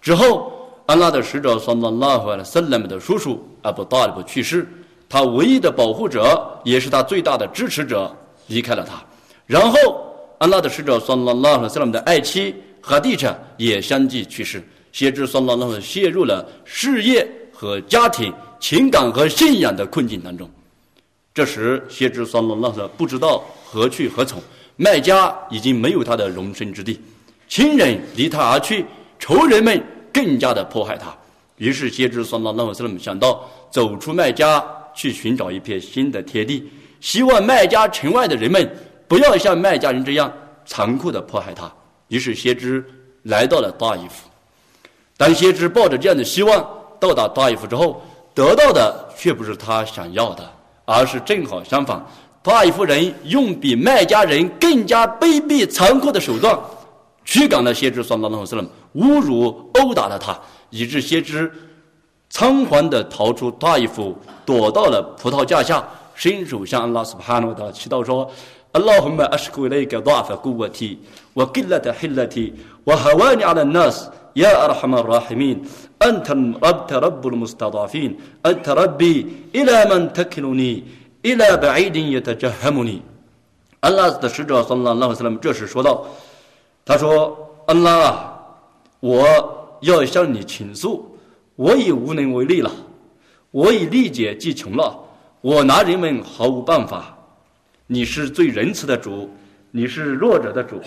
[0.00, 0.52] 之后，
[0.86, 4.68] 安拉的使者桑拉拉和拉萨勒姆的叔叔阿布达里布去世，
[5.08, 8.14] 他唯一的保护者也是他最大的支持者
[8.46, 9.02] 离开了他。
[9.46, 9.78] 然后，
[10.38, 17.26] 安拉的使者桑拉拉和萨勒姆的爱妻哈蒂查也相继去世，先知萨拉拉陷入了事业。
[17.60, 20.48] 和家庭、情感和信仰的困境当中，
[21.34, 24.40] 这时先知桑罗那瑟不知道何去何从，
[24.80, 27.00] 麦家已经没有他的容身之地，
[27.48, 28.86] 亲人离他而去，
[29.18, 31.12] 仇人们更加的迫害他。
[31.56, 34.64] 于是先知说：“那那斯勒想到走出麦家，
[34.94, 38.72] 去寻找一片新的天地，希望麦家城外的人们
[39.08, 40.32] 不要像麦家人这样
[40.64, 41.68] 残酷的迫害他。”
[42.06, 42.84] 于是先知
[43.24, 44.28] 来到了大伊夫。
[45.16, 46.64] 当先知抱着这样的希望
[47.00, 48.00] 到达大伊夫之后，
[48.32, 50.48] 得到的却不是他想要的，
[50.84, 52.00] 而是正好相反。
[52.42, 56.58] 大伊夫人用比麦加人更加卑鄙残酷的手段
[57.24, 60.38] 驱赶了先知，双拉拉斯勒侮辱殴打了他。
[60.70, 61.50] 以致先知
[62.28, 65.82] 仓皇地逃出大衣服，躲到了葡萄架下，
[66.14, 68.30] 伸手向安拉斯帕努达祈祷说
[68.72, 70.98] ：“阿拉哈麦阿什库雷格多阿法古瓦提，
[71.32, 72.52] 我给了他黑了提，
[81.20, 86.06] 我哈瓦尼阿的纳斯，亚阿拉哈马拉哈明，安特阿特拉布鲁穆斯塔达芬，安特拉比伊拉曼特克鲁尼，伊拉巴埃丁也特加哈姆尼。”安拉的使者桑拉拉斯这时说道
[86.84, 88.36] ：“他说，安拉，
[89.00, 91.16] 我。”要向你倾诉，
[91.54, 92.68] 我已无能为力了，
[93.52, 94.92] 我已力竭计穷了，
[95.40, 97.16] 我拿人们毫无办法。
[97.86, 99.30] 你是最仁慈的主，
[99.70, 100.80] 你是弱者的主，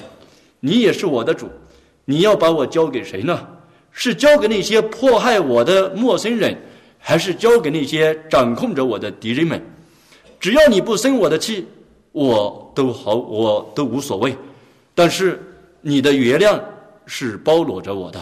[0.60, 1.50] 你也是我的主。
[2.04, 3.48] 你要把我交给谁呢？
[3.92, 6.62] 是交给那些迫害我的陌生人，
[7.00, 9.62] 还是交给那些掌控着我的敌人们？
[10.42, 11.68] 只要你不生我的气，
[12.12, 14.36] 我都好，我都无所谓。
[14.96, 15.40] 但是
[15.82, 16.60] 你的原谅
[17.06, 18.20] 是包罗着我的。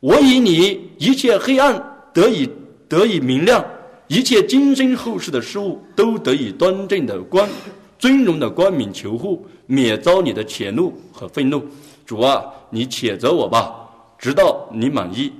[0.00, 1.80] 我以你一切黑暗
[2.12, 2.50] 得以
[2.88, 3.64] 得以明亮，
[4.08, 7.48] 一切今生后世的事物都得以端正的光
[7.96, 11.62] 尊荣的光明求护，免遭你的谴怒和愤怒。
[12.04, 13.72] 主啊，你谴责我吧，
[14.18, 15.32] 直到你满意。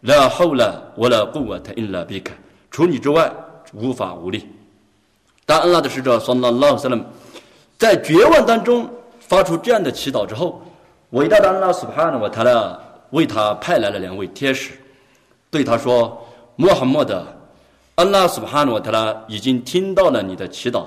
[0.00, 2.32] 然后呢，我来顾我他因了避开，
[2.70, 3.28] 除你之外
[3.72, 4.46] 无法无力。
[5.46, 6.98] 当安拉的使者说了拉萨勒
[7.78, 8.88] 在绝望当中
[9.20, 10.62] 发出这样的祈祷之后，
[11.10, 12.80] 伟大的安拉苏帕呢，他了。
[13.10, 14.72] 为他派来了两位天使，
[15.48, 16.20] 对他说
[16.56, 17.24] ：“穆罕默德，
[17.94, 20.82] 安拉苏哈诺特拉已经听到了你的祈祷，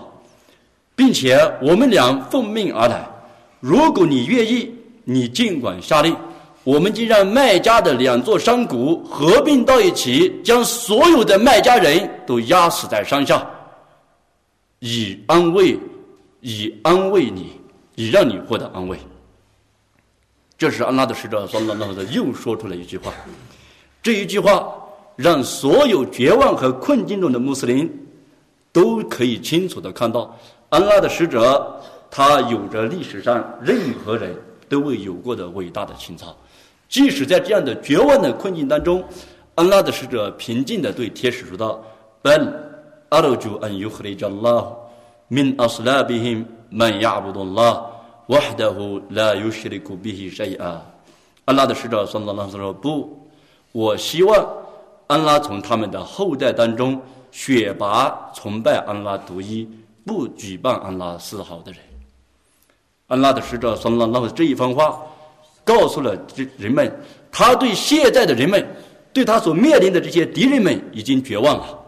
[0.93, 3.08] 并且我们俩奉命而来。
[3.62, 4.70] 如果你愿意，
[5.06, 6.13] 你尽管下令，
[6.65, 13.48] 我们就让麦加的两座山谷合并到一起，将所有的麦加人都压死在山下，
[14.80, 15.78] 以安慰，
[16.42, 17.60] 以安慰你，
[17.96, 18.98] 以让你获得安慰。”
[20.58, 23.13] 这时，安拉的使者说：“那那的又说出了一句话，
[24.02, 24.74] 这一句话
[25.16, 27.88] 让所有绝望和困境中的穆斯林
[28.72, 30.36] 都可以清楚的看到，
[30.70, 34.36] 安拉的使者他有着历史上任何人
[34.68, 36.36] 都未有过的伟大的情操。
[36.90, 39.04] 即使在这样的绝望的困境当中，
[39.54, 41.84] 安拉的使者平静的对天使说道
[42.22, 42.67] 本
[43.10, 44.76] arju an yukhrij Allah
[45.28, 47.86] min aslabihim man ya'budu Allah。’”
[48.28, 50.82] 瓦哈德呼拉尤西里库比希沙伊阿，
[51.46, 53.26] 安拉的使者说：“那说不，
[53.72, 54.46] 我希望
[55.08, 59.65] 安拉从他们的后代当中选拔崇拜安拉独一、
[60.06, 61.80] 不举办安拉丝毫的人。”
[63.08, 65.02] 安拉的使者说：“那这一番话
[65.63, 66.93] 告诉了这人们，
[67.32, 68.67] 他对现在的人们，
[69.13, 71.80] 对他所面临的这些敌人们已经绝望了，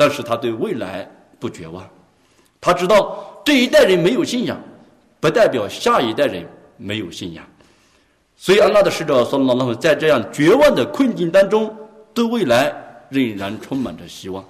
[0.00, 1.06] 但是他对未来
[1.38, 1.86] 不绝望。
[2.58, 4.58] 他知道这一代人没有信仰。”
[5.20, 7.44] 不代表下一代人没有信仰，
[8.38, 11.76] 所以安拉的使者说：“拉拉在这样绝望的困境当中，
[12.14, 12.74] 对未来
[13.10, 14.42] 仍然充满着希望。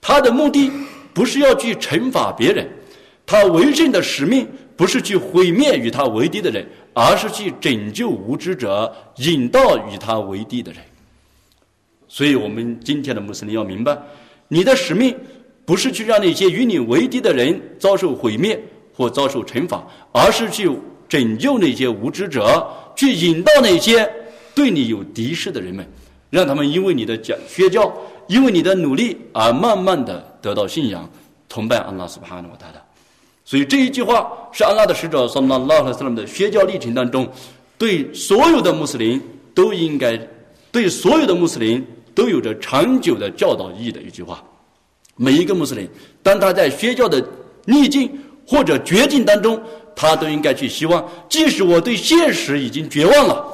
[0.00, 0.68] 他的目的
[1.14, 2.68] 不是要去惩罚别人，
[3.24, 10.82] 他为圣的使命不是去毁灭与他为敌的人，而是去拯救无知者，引导与他为敌的人。
[12.08, 13.96] 所以，我们今天的穆斯林要明白，
[14.48, 15.16] 你的使命
[15.64, 18.60] 不是去让那些与你为敌的人遭受毁灭。”
[18.98, 20.70] 或遭受惩罚，而是去
[21.06, 24.10] 拯救那些无知者，去引导那些
[24.54, 25.86] 对你有敌视的人们，
[26.30, 27.94] 让他们因为你的讲宣教，
[28.26, 31.06] 因为你的努力而慢慢的得到信仰，
[31.46, 32.82] 崇拜安拉斯帕哈诺达的。
[33.44, 37.28] 所以这一句话是安拉的使者从拉拉和斯拉姆的宣教历程当中，
[37.76, 39.20] 对所有的穆斯林
[39.54, 40.18] 都应该，
[40.72, 41.86] 对所有的穆斯林
[42.16, 44.42] 都有着长久的教导意义的一句话。
[45.14, 45.88] 每一个穆斯林，
[46.20, 47.24] 当他在宣教的
[47.64, 48.10] 逆境。
[48.48, 49.60] 或者绝境当中，
[49.96, 53.44] 他都应该去希望，即使我对现实已经绝望了，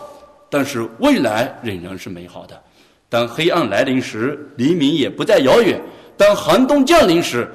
[0.51, 2.63] 但是未来仍然是美好的。
[3.09, 5.79] 当黑暗来临时，黎明也不再遥远；
[6.15, 7.51] 当寒冬降临时，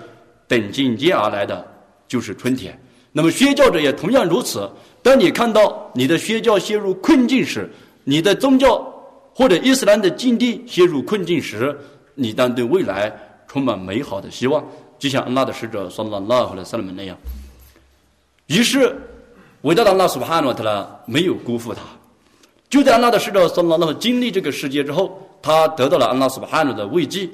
[0.47, 1.63] 等紧接而来的
[2.07, 2.75] 就是春天。
[3.11, 4.67] 那么宣教者也同样如此。
[5.03, 7.69] 当你看到你的宣教陷入困境时，
[8.03, 8.83] 你的宗教
[9.37, 11.79] 或者伊斯兰的境地陷入困境时，
[12.15, 13.15] 你当对未来
[13.47, 14.65] 充满美好的希望。
[14.97, 17.15] 就像安拉的使者说了拉和萨勒们那样，
[18.47, 18.99] 于是
[19.61, 21.81] 伟大的安拉苏哈诺特拉没有辜负他。
[22.67, 27.29] 就在安拉的使者说了拉经历这个世界之后，他得到了安拉苏巴汗的慰藉，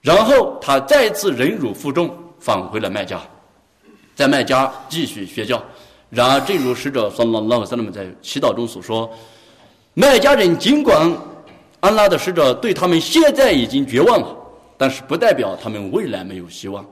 [0.00, 3.22] 然后他再次忍辱负重返回了麦加，
[4.16, 5.62] 在麦加继续学教。
[6.10, 9.08] 然而，正如使者说拉拉萨勒们在祈祷中所说，
[10.00, 11.12] 麦加人尽管
[11.80, 14.28] 安拉的使者对他们现在已经绝望了，
[14.76, 16.86] 但是不代表他们未来没有希望。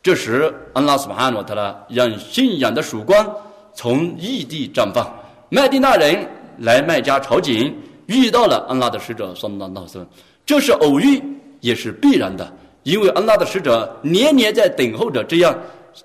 [0.00, 3.28] 这时，安拉苏巴汗诺特拉让信仰的曙光
[3.74, 5.12] 从异地绽放，
[5.48, 6.24] 麦地那人
[6.58, 7.74] 来麦加朝觐，
[8.06, 10.06] 遇到了安拉的使者桑拉拉萨勒，
[10.46, 11.20] 这是偶遇，
[11.58, 12.52] 也是必然的，
[12.84, 15.52] 因为安拉的使者年年在等候着这样。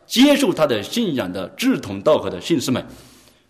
[0.07, 2.83] 接受他的信仰的志同道合的信士们，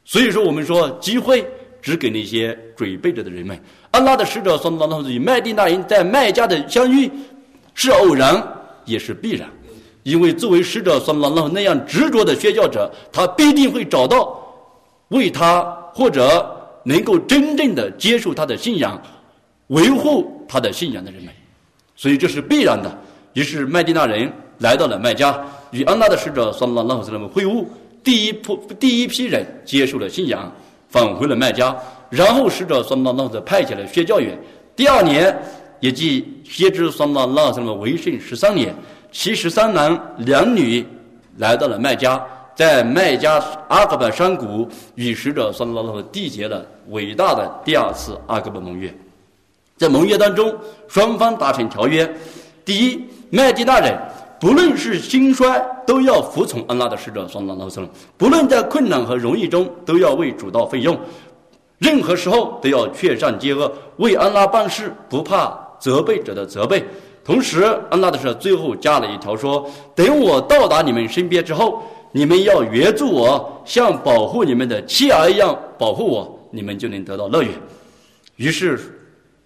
[0.03, 1.43] 所以说我们说机会
[1.87, 3.57] 只给那些准备着的人们。
[3.91, 7.09] 安拉的使者说：“拉与麦地那人在麦家的相遇
[7.75, 8.45] 是偶然，
[8.83, 9.49] 也是必然，
[10.03, 14.37] 因为作为使者说拉那样执着的宣教者，他必定会找到
[15.11, 15.63] 为他
[15.93, 19.01] 或者能够真正的接受他的信仰、
[19.67, 21.33] 维护他的信仰的人们，
[21.95, 22.93] 所以这是必然的。
[23.31, 27.65] 于是麦地那人来到了麦家。”与安拉的使者算拉拉斯他们会晤，
[28.03, 30.51] 第一批第一批人接受了信仰，
[30.89, 31.75] 返回了麦加。
[32.09, 34.37] 然后使者桑拉拉斯派遣了宣教员。
[34.75, 35.37] 第二年，
[35.81, 38.73] 也即先知桑拉拉斯们为圣十三年，
[39.11, 40.85] 其十三男两女
[41.37, 42.25] 来到了麦加，
[42.55, 48.93] 在麦加阿克本山谷与使者桑拉拉斯缔结了伟大的第二次阿克本盟约。
[49.75, 50.55] 在盟约当中，
[50.87, 52.09] 双方达成条约：
[52.63, 53.95] 第一，麦地那人。
[54.39, 57.87] 不论是兴衰，都要服从安拉的使者，双拉拉僧。
[58.17, 60.97] 不论在困难和容易中，都要为主道费用。
[61.79, 66.85] 任何时候都要劝善戒恶，为安拉办事，不怕责备者的责备。
[67.23, 71.81] 同时，安拉的使者最后加了一条说：等我到达你们身边之后，
[72.11, 77.51] 你们要援助我，像保护你们的妻儿一样保护我，你们就能得到乐园。
[78.35, 78.79] 于是，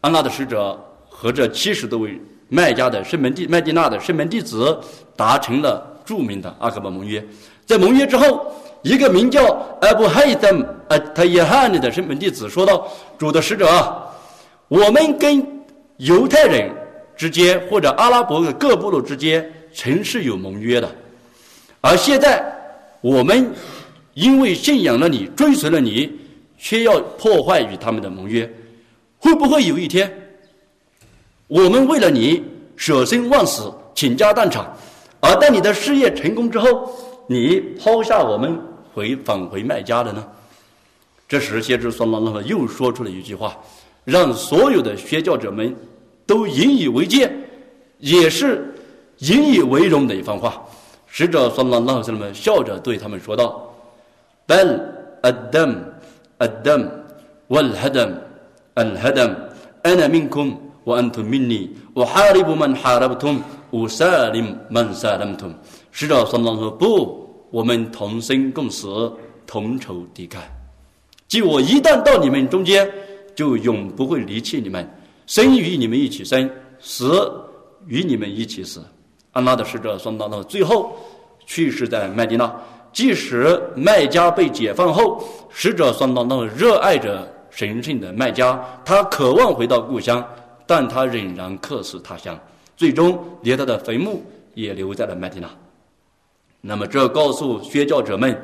[0.01, 0.77] 安拉的使者
[1.09, 2.19] 和这七十多位。
[2.53, 4.77] 麦加的圣门弟麦地那的圣门弟子
[5.15, 7.25] 达成了著名的阿克巴盟约，
[7.65, 9.45] 在盟约之后，一个名叫
[9.79, 10.49] 阿布海德
[10.89, 12.85] 呃他耶汉的圣门弟子说道
[13.17, 13.65] ：“主的使者，
[14.67, 15.41] 我们跟
[15.95, 16.69] 犹太人
[17.15, 20.91] 之间或者阿拉伯的各部落之间曾是有盟约的，
[21.79, 22.43] 而现在
[22.99, 23.49] 我们
[24.13, 26.11] 因为信仰了你，追随了你，
[26.57, 28.51] 却要破坏与他们的盟约，
[29.17, 30.11] 会不会有一天？”
[31.51, 32.41] 我们为了你
[32.77, 34.65] 舍生忘死、倾家荡产，
[35.19, 36.89] 而在你的事业成功之后，
[37.27, 38.57] 你抛下我们
[38.93, 40.25] 回返回麦家的呢？
[41.27, 43.57] 这时，先知说拉那么又说出了一句话，
[44.05, 45.75] 让所有的宣教者们
[46.25, 47.29] 都引以为戒，
[47.99, 48.73] 也是
[49.17, 50.63] 引以为荣的一番话。
[51.05, 53.69] 使者说拉那么笑着对他们说道
[54.47, 54.79] ：“bal
[55.21, 55.75] adam
[56.39, 56.89] adam
[57.49, 58.13] wal Adam
[58.75, 59.35] al hadam
[59.83, 65.53] ana minkum。”我安图命你，我哈利布曼哈拉布通，我萨林曼萨林通。
[65.91, 69.11] 使者说：“说不，我们同生共死，
[69.45, 70.37] 同仇敌忾。
[71.27, 72.89] 即我一旦到你们中间，
[73.35, 74.89] 就永不会离弃你们，
[75.27, 77.31] 生与你们一起生，死
[77.85, 78.83] 与你们一起死。”
[79.33, 80.95] 安拉的使者说：“到最后
[81.45, 82.51] 去世在麦地那。
[82.91, 90.25] 即使麦加被解放后，使者说：到热爱着神圣的麦加，他渴望回到故乡。”
[90.65, 92.39] 但他仍然客死他乡，
[92.77, 95.49] 最终连他的坟墓也留在了麦地那。
[96.61, 98.39] 那么，这告诉宣教者们：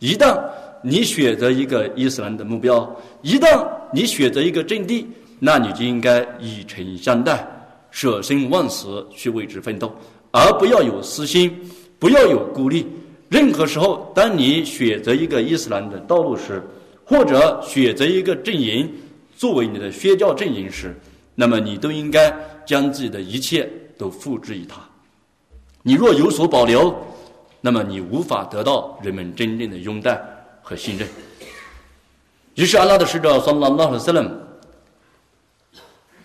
[0.00, 0.42] 一旦
[0.82, 2.92] 你选择一个伊斯兰的目标，
[3.22, 5.06] 一旦你选择一个阵地，
[5.38, 7.46] 那你就应该以诚相待，
[7.90, 9.94] 舍生忘死去为之奋斗，
[10.32, 11.56] 而不要有私心，
[11.98, 12.86] 不要有孤立。
[13.28, 16.60] 任何时候，当你选择一个伊斯兰的道路时，
[17.04, 18.92] 或者选择一个阵营
[19.36, 20.94] 作为你的宣教阵营时，
[21.34, 22.34] 那么你都应该
[22.66, 24.76] 将自己的一切都付之于他。
[25.82, 26.94] 你若有所保留，
[27.60, 30.20] 那么你无法得到人们真正的拥戴
[30.62, 31.08] 和信任。
[32.54, 34.40] 于是，阿拉的使者说：“拉拉和斯冷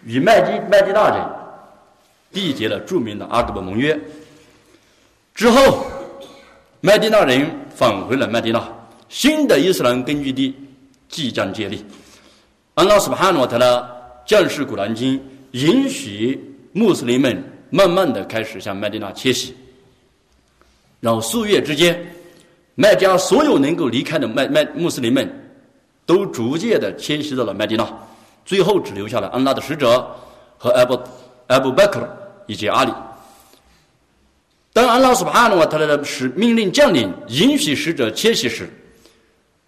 [0.04, 1.26] 与麦地麦地大人
[2.34, 3.98] 缔结了著名的阿格伯盟约。
[5.34, 5.86] 之后，
[6.82, 8.62] 麦地那人返回了麦地那，
[9.08, 10.54] 新的伊斯兰根据地
[11.08, 11.86] 即将建立。
[12.76, 13.90] 阿拉斯巴哈诺特呢？”
[14.28, 15.20] 将士古兰经
[15.52, 16.38] 允许
[16.74, 19.56] 穆斯林们慢慢的开始向麦地那迁徙，
[21.00, 21.98] 然后数月之间，
[22.76, 25.28] 麦加所有能够离开的麦麦穆斯林们
[26.06, 27.88] 都逐渐的迁徙到了麦地那，
[28.46, 30.06] 最后只留下了安拉的使者
[30.58, 31.00] 和艾布
[31.48, 32.10] 艾布贝克尔
[32.48, 32.92] 以及阿里。
[34.74, 38.70] 当安拉苏巴哈诺他的使命令将领，允许使者迁徙时，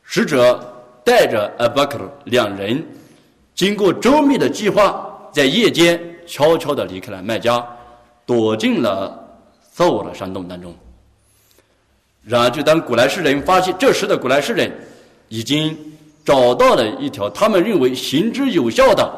[0.03, 0.62] 使者
[1.05, 2.86] 带着艾布贝克两人。
[3.60, 7.62] 经过周密的计划，在夜间悄悄地离开了麦加，
[8.26, 9.22] 躲进了
[9.74, 10.74] 扫罗的山洞当中。
[12.24, 14.72] 然而，就当古莱士人发现这时的古莱士人
[15.28, 15.78] 已经
[16.24, 19.14] 找到了一条他们认为行之有效的、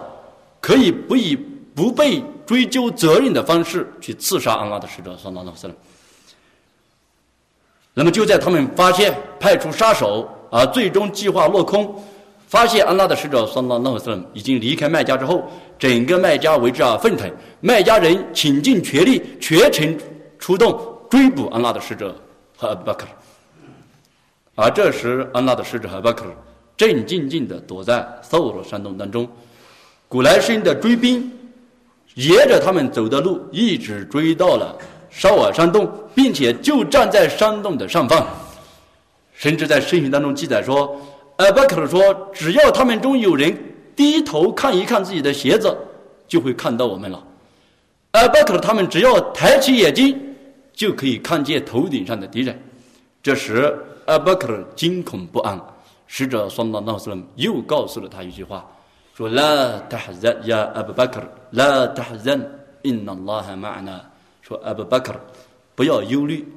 [0.59, 1.35] 可以不以
[1.75, 5.69] 不被追究责任的方式去刺杀安拉的使者，桑达诺斯。
[7.93, 12.03] 那么，就在他们发现派出杀手，而最终计划落空，
[12.51, 15.49] 发现安拉的使者桑拉老斯已经离开麦加之后，
[15.79, 17.31] 整个麦加为之而沸腾，
[17.61, 19.97] 麦加人倾尽全力，全程
[20.37, 20.77] 出动
[21.09, 22.13] 追捕安拉的使者。
[22.57, 23.07] 和阿巴克，
[24.53, 26.25] 而这时安拉的使者阿巴克
[26.77, 29.27] 正静静地躲在扫罗山洞当中。
[30.07, 31.31] 古莱申的追兵
[32.13, 34.77] 沿着他们走的路一直追到了
[35.09, 38.27] 绍尔山洞，并且就站在山洞的上方。
[39.33, 40.95] 甚至在圣经当中记载说，
[41.41, 42.01] 阿巴克说
[42.33, 43.57] ：“只要他们中有人
[43.95, 45.75] 低头看一看自己的鞋子，
[46.27, 47.23] 就会看到我们了。”
[48.11, 50.17] 阿巴克他们只要抬起眼睛。
[50.73, 52.59] 就可以看见头顶上的敌人。
[53.21, 55.59] 这时，阿巴克惊恐不安。
[56.07, 58.65] 使者双拉纳斯勒又告诉了他一句话，
[59.15, 63.99] 说：“La tahzan ya Abu Bakr，La tahzan，Inna Allah ma'ana。”
[64.41, 65.13] 说阿布巴克，
[65.75, 66.47] 不要忧虑，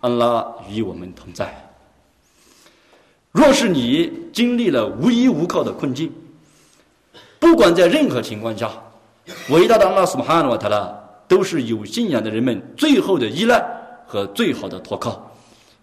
[0.00, 1.63] 安拉与我们同在。
[3.34, 6.10] 若是你经历了无依无靠的困境，
[7.38, 8.70] 不管在任何情况下，
[9.50, 11.00] 伟大的阿拉苏哈诺塔拉。
[11.26, 13.64] 都是有信仰的人们最后的依赖
[14.06, 15.34] 和最好的托靠。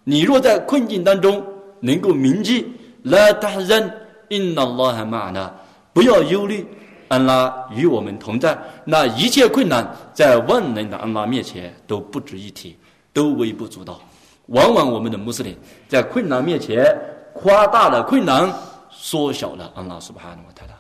[0.03, 1.43] 你若在困境当中
[1.79, 2.71] 能够铭记
[3.01, 3.91] “拉达人
[4.29, 5.51] 因那拉哈玛呢”，
[5.93, 6.63] 不要忧虑，
[7.07, 8.55] 安拉与我们同在。
[8.85, 12.77] 那一切困难在万能的安拉面前都不值一提，
[13.11, 13.99] 都微不足道。
[14.45, 16.85] 往往我们的穆斯林在困难面前
[17.33, 18.51] 夸大了困难，
[18.89, 20.73] 缩小了安拉苏巴哈努太大，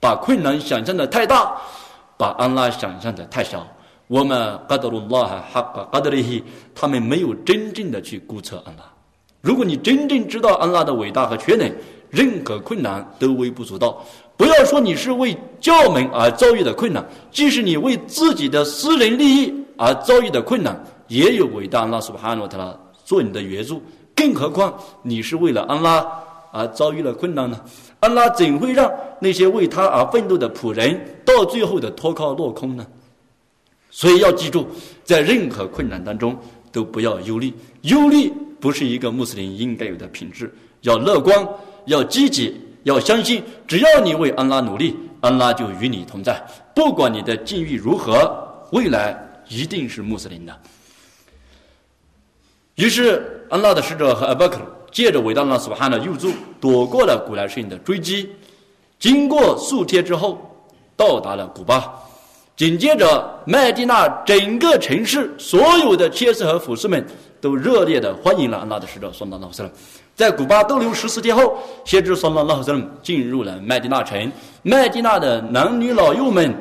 [0.00, 1.54] 把困难想象的太大，
[2.16, 3.66] 把安拉想象的太小。
[4.06, 6.42] 我们嘎德鲁拉哈哈嘎德里希，
[6.74, 8.82] 他们没有真正的去估测安拉。
[9.40, 11.70] 如果你真正知道安拉的伟大和全能，
[12.08, 14.02] 任何困难都微不足道。
[14.36, 20.78] 不要说你是为教门而遭遇的困难，即使你为自己的私人利益而遭遇的困难，
[21.08, 23.82] 也有伟大安拉苏哈诺特拉做你的援助。
[24.20, 26.06] 更何况你是为了安拉
[26.52, 27.58] 而遭遇了困难呢？
[28.00, 32.86] 安拉怎会让那些为他而奋斗的仆人到最后的托靠落空呢？
[33.90, 34.68] 所以要记住，
[35.04, 36.38] 在任何困难当中
[36.70, 37.50] 都不要忧虑，
[37.82, 40.52] 忧虑不是一个穆斯林应该有的品质。
[40.82, 41.48] 要乐观，
[41.86, 46.42] 要积极，要相信，只要你为安拉努力，安拉就与你同在。
[46.74, 49.18] 不管你的境遇如何，未来
[49.48, 50.60] 一定是穆斯林的。
[52.76, 54.58] 于是，安拉的使者和阿巴克
[54.92, 56.30] 借着伟大的苏哈的佑助，
[56.60, 58.30] 躲过了古莱逊的追击。
[58.98, 60.38] 经过数天之后，
[60.96, 61.92] 到达了古巴。
[62.56, 67.04] 紧接着，麦地那整个城市所有的切斯和俯士们
[67.40, 69.68] 都热烈的欢迎了安拉的使者，送到拉赫斯。
[70.14, 74.30] 在古巴逗留十四天后，先知送到拉赫斯进入了麦地那城。
[74.62, 76.54] 麦地那的男女老幼们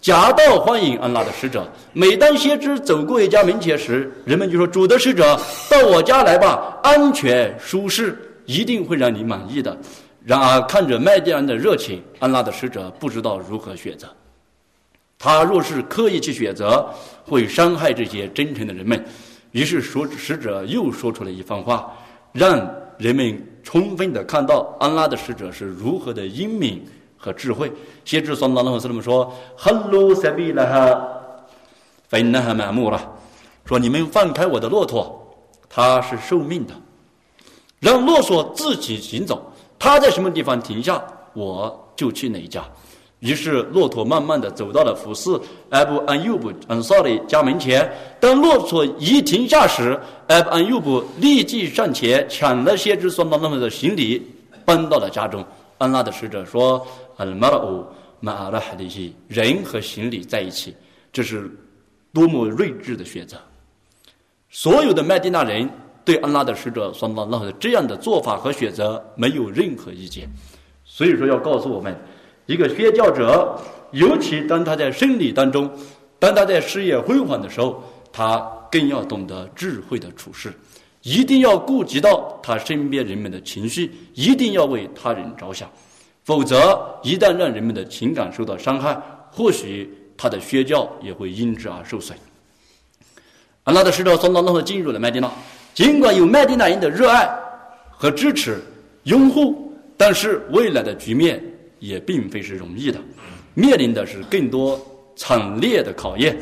[0.00, 1.68] 夹道欢迎安拉的使者。
[1.92, 5.38] 每当先知走过一家门前时，人们就说：“主的使者，
[5.68, 9.76] 到我家来吧，安全舒适，一定会让你满意的。”
[10.24, 14.06] 然而，看着麦地安的热情，安拉的使者不知道如何选择。
[15.18, 16.88] 他若是刻意去选择，
[17.24, 19.04] 会伤害这些真诚的人们。
[19.50, 21.92] 于是，说使者又说出了一番话，
[22.32, 26.84] 让人们充分的看到安拉的使者是如何的英明
[27.18, 27.70] 和智慧。
[28.04, 31.08] 先知桑拉拉和斯勒姆说：“哈鲁塞比拉哈，
[32.08, 33.12] 芬纳哈满目了。”
[33.66, 35.36] 说：“你们放开我的骆驼，
[35.68, 36.72] 它是受命的，
[37.80, 39.52] 让骆驼自己行走。
[39.78, 41.02] 它在什么地方停下，
[41.34, 42.64] 我就去哪一家。”
[43.20, 45.36] 于是，骆驼慢慢的走到了服侍
[45.70, 47.92] 艾布安尤布安萨的家门前。
[48.20, 49.98] 当骆驼一停下时，
[50.28, 54.24] 艾布安尤布立即上前抢了先知双拉那么的行李，
[54.64, 55.44] 搬到了家中。
[55.78, 57.86] 安拉的使者说：“阿马拉欧
[58.20, 60.74] 马拉哈的西人和行李在一起，
[61.12, 61.50] 这是
[62.12, 63.36] 多么睿智的选择！”
[64.50, 65.68] 所有的麦地那人
[66.04, 70.28] 对安拉的使者双拉那这样的做法和选择没有任何意见。
[70.84, 71.96] 所以说，要告诉我们。
[72.46, 73.60] 一个宣教者，
[73.92, 75.70] 尤其当他在生理当中，
[76.18, 78.38] 当他在事业辉煌的时候，他
[78.72, 80.50] 更要懂得智慧的处事，
[81.02, 85.70] 一定要顾及到他身边人们的情绪，一定要为他人着想，
[86.24, 92.16] 否则一旦让人们的情感受到伤害，或许他的宣教也会因之而受损。
[93.64, 95.30] 安拉的使者从当中进入了麦地那，
[95.74, 97.28] 尽管有麦地那人的热爱
[97.90, 98.60] 和支持、
[99.04, 101.42] 拥护，但是未来的局面。
[101.80, 102.98] 也并非是容易的。
[103.54, 104.84] 面临的是更多
[105.14, 106.36] 惨烈的考验。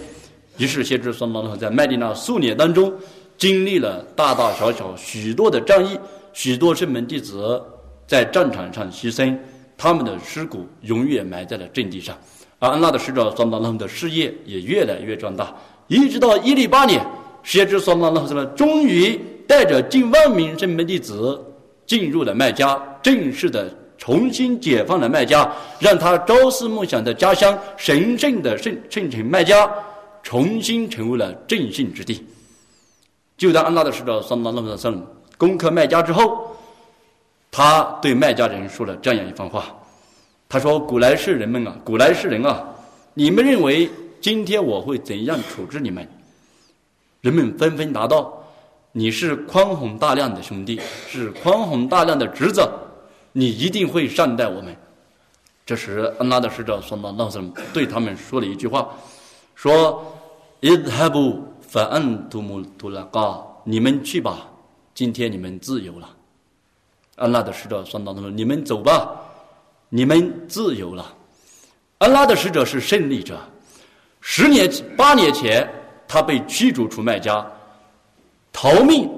[0.56, 2.90] 于是，先知双方在麦地那数年当中，
[3.38, 5.98] 经历了大大小小许多的战役，
[6.32, 7.62] 许多圣门弟子
[8.06, 9.36] 在战场上牺牲，
[9.76, 12.16] 他们的尸骨永远埋在了阵地上。
[12.58, 15.54] 而安拉的使者双方的事业也越来越壮大，
[15.88, 17.04] 一直到一零八年，
[17.42, 21.38] 先知双方呢，终于带着近万名圣门弟子
[21.86, 23.72] 进入了麦加，正式的。
[23.98, 29.68] 重新解放了麦加，让他朝思暮想的家乡神圣的圣圣城麦加
[30.22, 32.22] 重新成为了正信之地。
[33.36, 35.04] 就在安拉的使者桑拉那的圣
[35.36, 36.56] 攻克麦加之后，
[37.50, 39.66] 他对麦加人说了这样一番话
[40.48, 42.64] ：“他说，古来世人们啊，古来世人啊，
[43.14, 46.08] 你们认为今天我会怎样处置你们？”
[47.20, 48.32] 人们纷纷答道
[48.92, 52.66] ：“你是宽宏大量的兄弟，是宽宏大量的侄子。”
[53.38, 54.74] 你一定会善待我们。
[55.66, 58.88] 这时，安拉的使者说：“到那什对他们说了一句话，
[59.54, 60.02] 说
[60.62, 64.48] ：‘idhabu 法恩图姆图拉嘎你们去吧，
[64.94, 66.08] 今天你们自由了。”
[67.16, 69.10] 安拉的使者说：“到那你们走吧，
[69.88, 71.14] 你们自由了。”
[71.98, 73.38] 安拉的使者是胜利者。
[74.20, 75.66] 十年八年前，
[76.06, 77.46] 他被驱逐出麦加，
[78.52, 79.08] 逃命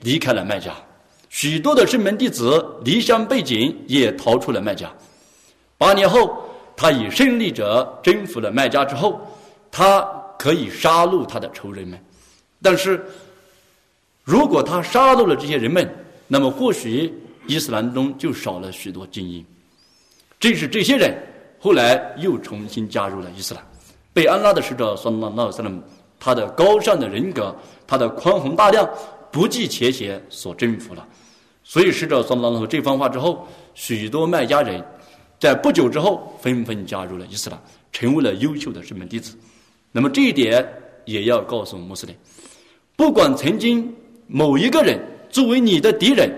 [0.00, 0.72] 离开了麦加。
[1.28, 4.90] 许多的圣门弟子离乡背井，也逃出了麦加。
[5.78, 6.44] 八年后，
[6.76, 9.20] 他以胜利者征服了麦加之后，
[9.70, 10.00] 他
[10.40, 12.02] 可以杀戮他的仇人们。
[12.62, 13.04] 但是，
[14.24, 15.86] 如果他杀戮了这些人们，
[16.26, 17.12] 那么或许
[17.46, 19.44] 伊斯兰中就少了许多精英。
[20.38, 21.14] 正是这些人，
[21.58, 23.62] 后来又重新加入了伊斯兰，
[24.14, 25.82] 被安拉的使者说：“那那斯拉姆，
[26.18, 27.54] 他的高尚的人格，
[27.86, 28.88] 他的宽宏大量，
[29.30, 31.06] 不计前嫌所征服了。”
[31.62, 34.82] 所以使者说了这番话之后，许多麦家人，
[35.38, 37.62] 在不久之后纷纷加入了伊斯兰，
[37.92, 39.36] 成为了优秀的圣门弟子。
[39.92, 40.66] 那么这一点
[41.04, 42.14] 也要告诉穆斯林：
[42.96, 43.94] 不管曾经
[44.26, 46.30] 某一个人作为你的敌人，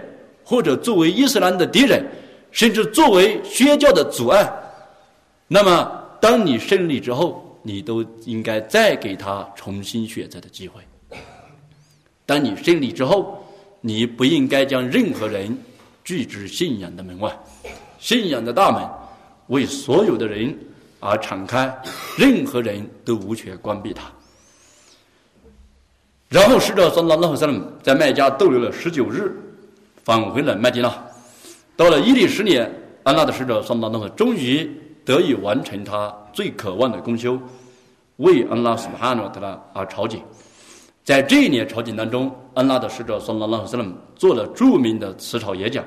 [0.45, 2.05] 或者作为伊斯兰的敌人，
[2.51, 4.51] 甚至作为宣教的阻碍，
[5.49, 10.81] 那么当你胜利之后，你都应该再给他重新选择的机会。
[12.25, 13.39] 当你胜利之后。
[13.85, 15.59] 你不应该将任何人
[16.05, 17.37] 拒之信仰的门外，
[17.99, 18.89] 信仰的大门
[19.49, 20.57] 为所有的人
[21.05, 21.77] 而敞开，
[22.17, 24.05] 任何人都无权关闭它。
[26.29, 29.37] 然后使者桑：“拉拉萨勒在麦加逗留了十九日，
[30.05, 30.95] 返回了麦地那。
[31.77, 32.73] 到了伊历十年，
[33.03, 34.71] 安拉的使者说：拉拉终于
[35.05, 37.37] 得以完成他最渴望的功修，
[38.19, 40.21] 为安拉苏哈诺德拉而朝觐。
[41.03, 43.85] 在这一年朝觐当中，安拉的使者桑：“拉拉斯勒
[44.15, 45.85] 做了著名的辞朝演讲。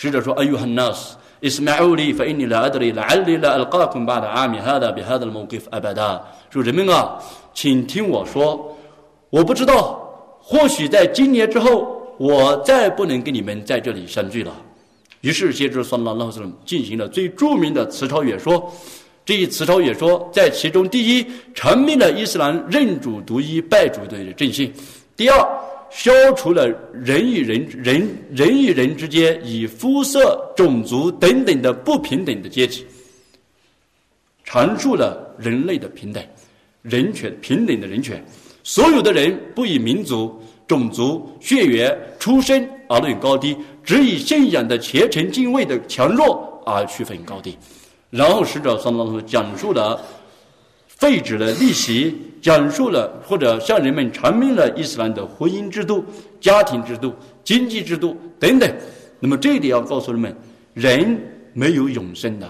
[0.00, 7.18] 使者说：‘哎呦，汉纳斯，Ismaili fa'inni la adri la'alli la alqakum ba'da 阿米哈的比哈的某给阿巴达。’说人们啊，
[7.52, 8.78] 请听我说，
[9.30, 9.98] 我不知道，
[10.40, 14.52] 或许在今年之后，我再不能跟你们在这里相聚了。
[15.22, 18.72] 于是，先知说：‘拉拉斯勒进行了最著名的辞朝演说。’
[19.26, 24.70] 这一词抄也说，在其中，第一，成立了伊斯兰认主独一、拜主的正信；
[25.18, 25.36] 第二，
[25.90, 32.86] 消除了人与人、人人与人之间以肤色、种族等等的不平等的阶级，
[34.46, 36.22] 阐述了人类的平等、
[36.82, 38.24] 人权平等的人权。
[38.62, 47.56] 所有的人不以民族、种族、血缘、出身而论高低，只以信仰的虔诚、敬畏的强弱而区分高低。
[48.10, 50.02] 然后使者桑当说讲述了
[50.98, 56.04] 废止了利息，讲述了或者向人们阐明了伊斯兰的婚姻制度、
[56.40, 58.68] 家庭制度、经济制度等等。
[59.20, 60.36] 那么这里要告诉人们：
[60.74, 61.18] 人
[61.52, 62.48] 没有永生的。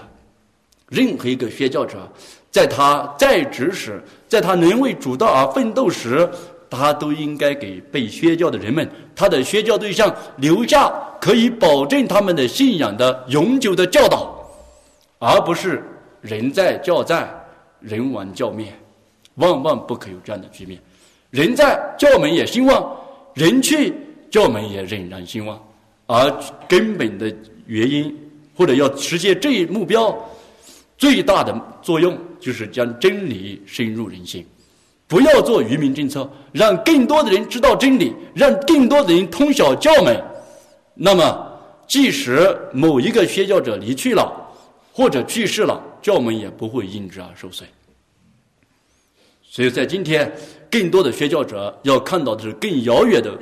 [0.89, 2.11] 任何一个宣教者，
[2.49, 6.27] 在他在职时，在他能为主道而奋斗时，
[6.71, 10.91] 他都应该给被宣教的人们，他的宣教对象留下
[11.21, 14.35] 可以保证他们的信仰的永久的教导。
[15.19, 15.83] 而不是
[16.21, 17.29] 人在教在，
[17.81, 18.73] 人亡教灭，
[19.35, 20.79] 万万不可有这样的局面。
[21.29, 22.97] 人在教门也兴旺，
[23.33, 23.93] 人去
[24.29, 25.59] 教门也仍然兴旺。
[26.07, 26.33] 而
[26.67, 27.31] 根本的
[27.67, 28.17] 原因，
[28.55, 30.17] 或者要实现这一目标，
[30.97, 34.43] 最大的作用就是将真理深入人心。
[35.07, 40.19] 不要做愚民政策，让更多的人知道真理，让更多的人通晓教门。
[40.93, 41.51] 那么，
[41.87, 44.31] 即使某一个宣教者离去了，
[44.91, 47.67] 或者去世了，教门也不会因之而受损。
[49.43, 50.31] 所以在今天，
[50.69, 53.37] 更多的宣教者要看到的是更遥远的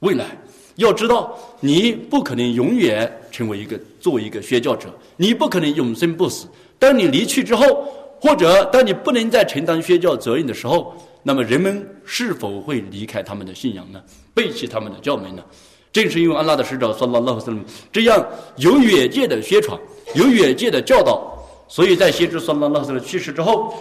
[0.00, 0.36] 未来。
[0.76, 6.48] 要知道，你不可能永远成为一个作为一个宣教者，你不可能永生不死。
[6.78, 7.84] 当你离去之后，
[8.20, 14.02] 或者当你不能再承担宣教责任的时候，那么人们是否会离开他们的信仰呢？
[14.34, 15.44] 背弃他们的教门呢？
[15.92, 17.54] 正是因为安拉的使者说拉拉斯
[17.92, 19.78] 这样有远见的宣传，
[20.14, 21.31] 有远见的教导，
[21.71, 23.73] 所以在先知说拉拉斯去世之后，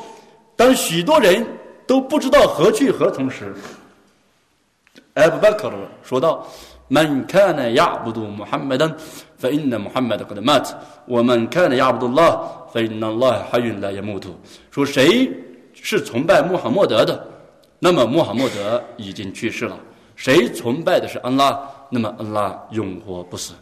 [0.55, 1.47] 当许多人
[1.86, 3.55] 都不知道何去何从时，
[5.14, 6.47] 艾布巴克尔说道。
[6.88, 8.94] من كان يعبد محمدا
[9.42, 10.68] فإن محمد قد مات
[11.09, 12.30] ومن كان يعبد الله
[12.72, 14.26] فإن الله حي لا يموت
[14.70, 15.28] 说谁
[15.74, 17.26] 是崇拜穆罕默德的，
[17.80, 19.74] 那么穆罕默德已经去世了；
[20.14, 23.55] 谁崇拜的是安拉，那么安拉永活不死。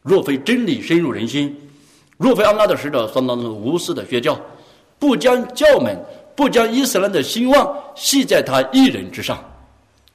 [0.00, 1.56] 若非真理深入人心，
[2.17, 4.39] 若非安拉的使者算当中无私的宣教，
[4.97, 5.97] 不将教门、
[6.35, 9.37] 不将伊斯兰的兴旺系在他一人之上，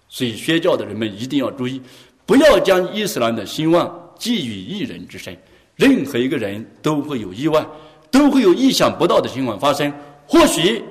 [0.09, 1.81] 所以宣教的人们一定要注意。
[2.25, 5.37] 不要将伊斯兰的兴旺寄予一人之身，
[5.77, 7.67] 任何一个人都会有意外，
[8.11, 9.93] 都会有意想不到的情况发生。
[10.27, 10.85] 或许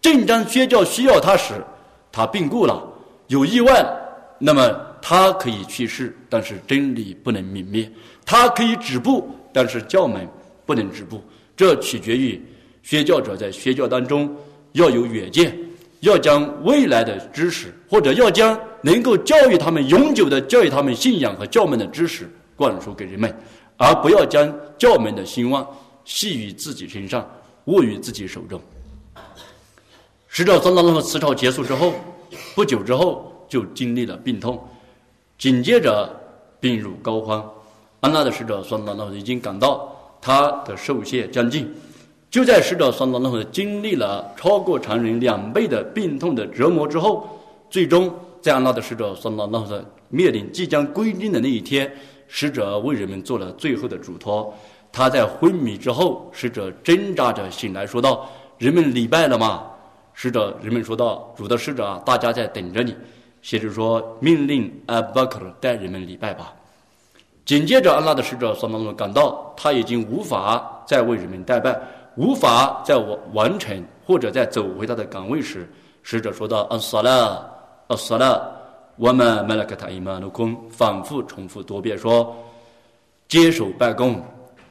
[0.00, 1.62] 正当宣教需要他时，
[2.10, 2.82] 他病故了，
[3.28, 4.00] 有意外了，
[4.38, 7.84] 那么他可以去世，但是真理不能泯灭；
[8.24, 10.26] 他可以止步，但是教门
[10.70, 11.20] 不能止步。
[11.56, 12.40] 这取决于
[12.84, 14.32] 宣教者在宣教当中
[14.74, 15.58] 要有远见。
[16.00, 23.34] 要将未来的知识，或者要将能够教育他们永久的教育他们信仰和教门的知识灌输给人们，
[23.76, 25.66] 而不要将教门的兴旺
[26.06, 27.28] 系于自己身上，
[27.64, 28.58] 握于自己手中。
[30.28, 31.92] 使者桑当那个辞朝结束之后，
[32.54, 34.58] 不久之后就经历了病痛，
[35.36, 36.08] 紧接着
[36.60, 37.44] 病入膏肓。
[38.00, 41.72] 安娜的使者桑当那已经感到他的寿限将近。
[42.30, 47.28] 就在使者双当那会经历了超过常人两倍的病痛的折磨之后，
[47.68, 48.08] 最终
[48.40, 51.92] 在安拉的使者双当那会面临即将归军的那一天，
[52.28, 54.54] 使者为人们做了最后的嘱托。
[54.92, 59.64] 他在昏迷之后，使者挣扎着醒来说道：“人们礼拜了吗？”
[60.14, 62.94] 使者人们说道：“主的使者啊，大家在等着你。”
[63.42, 66.54] 先知说：“命令阿巴克尔带人们礼拜吧。”
[67.50, 71.76] 紧接着，安拉的使者双当那感到他已经无法再为人们代拜。
[72.14, 75.68] 无法再完完成或者在走回他的岗位时，
[76.04, 77.44] 使者说道：“阿萨拉，
[77.88, 78.40] 阿萨拉，
[78.94, 82.32] 我们麦拉克塔伊玛努空，反复重复多遍说，
[83.26, 84.22] 接手办公，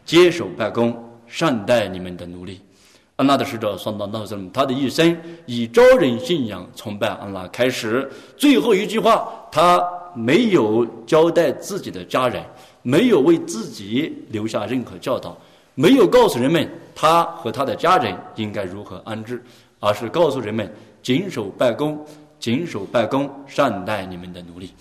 [0.06, 2.62] 接手办公，善待你们的奴隶。”
[3.18, 12.42] 安拉的使者说到那什他的一生以招人信仰、崇拜安拉开始，最后一句话，他没有交代自己的家人，
[12.82, 15.38] 没有为自己留下任何教导。
[15.76, 19.42] 没有告诉人们他和他的家人应该如何安置，
[19.80, 20.70] 而是告诉人们
[21.02, 22.06] 谨守拜功，
[22.38, 24.72] 谨守拜功，善待你们的奴隶。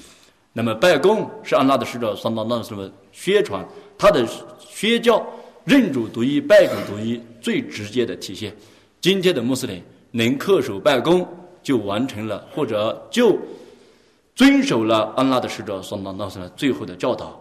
[0.52, 3.64] 那么拜功是安拉的使者桑当那什么宣传
[3.96, 4.26] 他的
[4.58, 5.24] 宣教
[5.64, 8.52] 认主独一拜主独一最直接的体现。
[9.00, 9.80] 今天的穆斯林
[10.10, 11.24] 能恪守拜功，
[11.62, 13.38] 就完成了或者就
[14.34, 17.40] 遵守了安拉的使者桑当那什么最后的教导。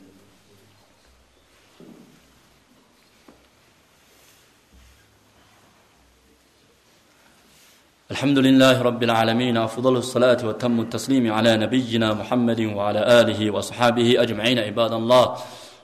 [8.11, 14.59] الحمد لله رب العالمين أفضل الصلاة وتم التسليم على نبينا محمد وعلى آله وصحابه أجمعين
[14.59, 15.35] عباد الله.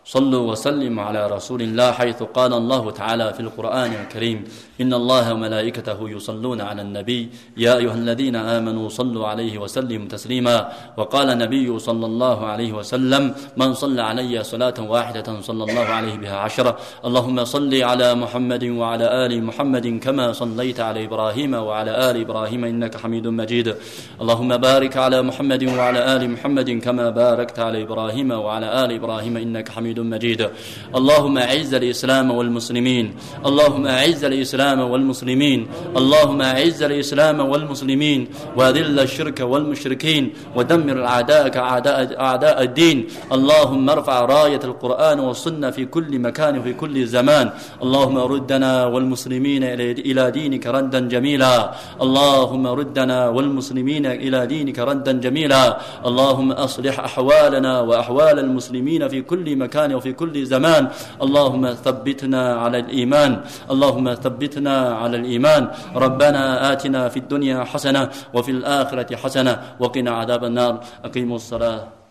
[0.07, 4.43] صلوا وسلموا على رسول الله حيث قال الله تعالى في القرآن الكريم
[4.81, 11.29] إن الله وملائكته يصلون على النبي يا أيها الذين آمنوا صلوا عليه وسلموا تسليما وقال
[11.29, 16.77] النبي صلى الله عليه وسلم من صلى علي صلاة واحدة صلى الله عليه بها عشرة
[17.05, 22.97] اللهم صل على محمد وعلى آل محمد كما صليت على إبراهيم وعلى آل إبراهيم إنك
[22.97, 23.75] حميد مجيد
[24.21, 29.69] اللهم بارك على محمد وعلى آل محمد كما باركت على إبراهيم وعلى آل إبراهيم إنك
[29.69, 30.49] حميد مجيد.
[30.95, 33.15] اللهم أعز الإسلام والمسلمين.
[33.45, 35.67] اللهم أعز الإسلام والمسلمين.
[35.97, 38.27] اللهم أعز الإسلام والمسلمين.
[38.55, 40.33] وأذل الشرك والمشركين.
[40.55, 43.07] ودمر أعداءك أعداء, أعداء الدين.
[43.31, 47.49] اللهم ارفع راية القرآن والسنة في كل مكان وفي كل زمان.
[47.83, 49.63] اللهم ردنا والمسلمين
[50.09, 51.71] إلى دينك ردا جميلا.
[52.01, 55.77] اللهم ردنا والمسلمين إلى دينك ردا جميلا.
[56.05, 60.87] اللهم أصلح أحوالنا وأحوال المسلمين في كل مكان وفي كل زمان.
[61.21, 63.41] اللهم ثبتنا على الإيمان.
[63.71, 65.67] اللهم ثبتنا على الإيمان.
[65.95, 70.83] ربنا آتنا في الدنيا حسنة وفي الآخرة حسنة وقنا عذاب النار.
[71.05, 72.06] أقيموا الصلاة.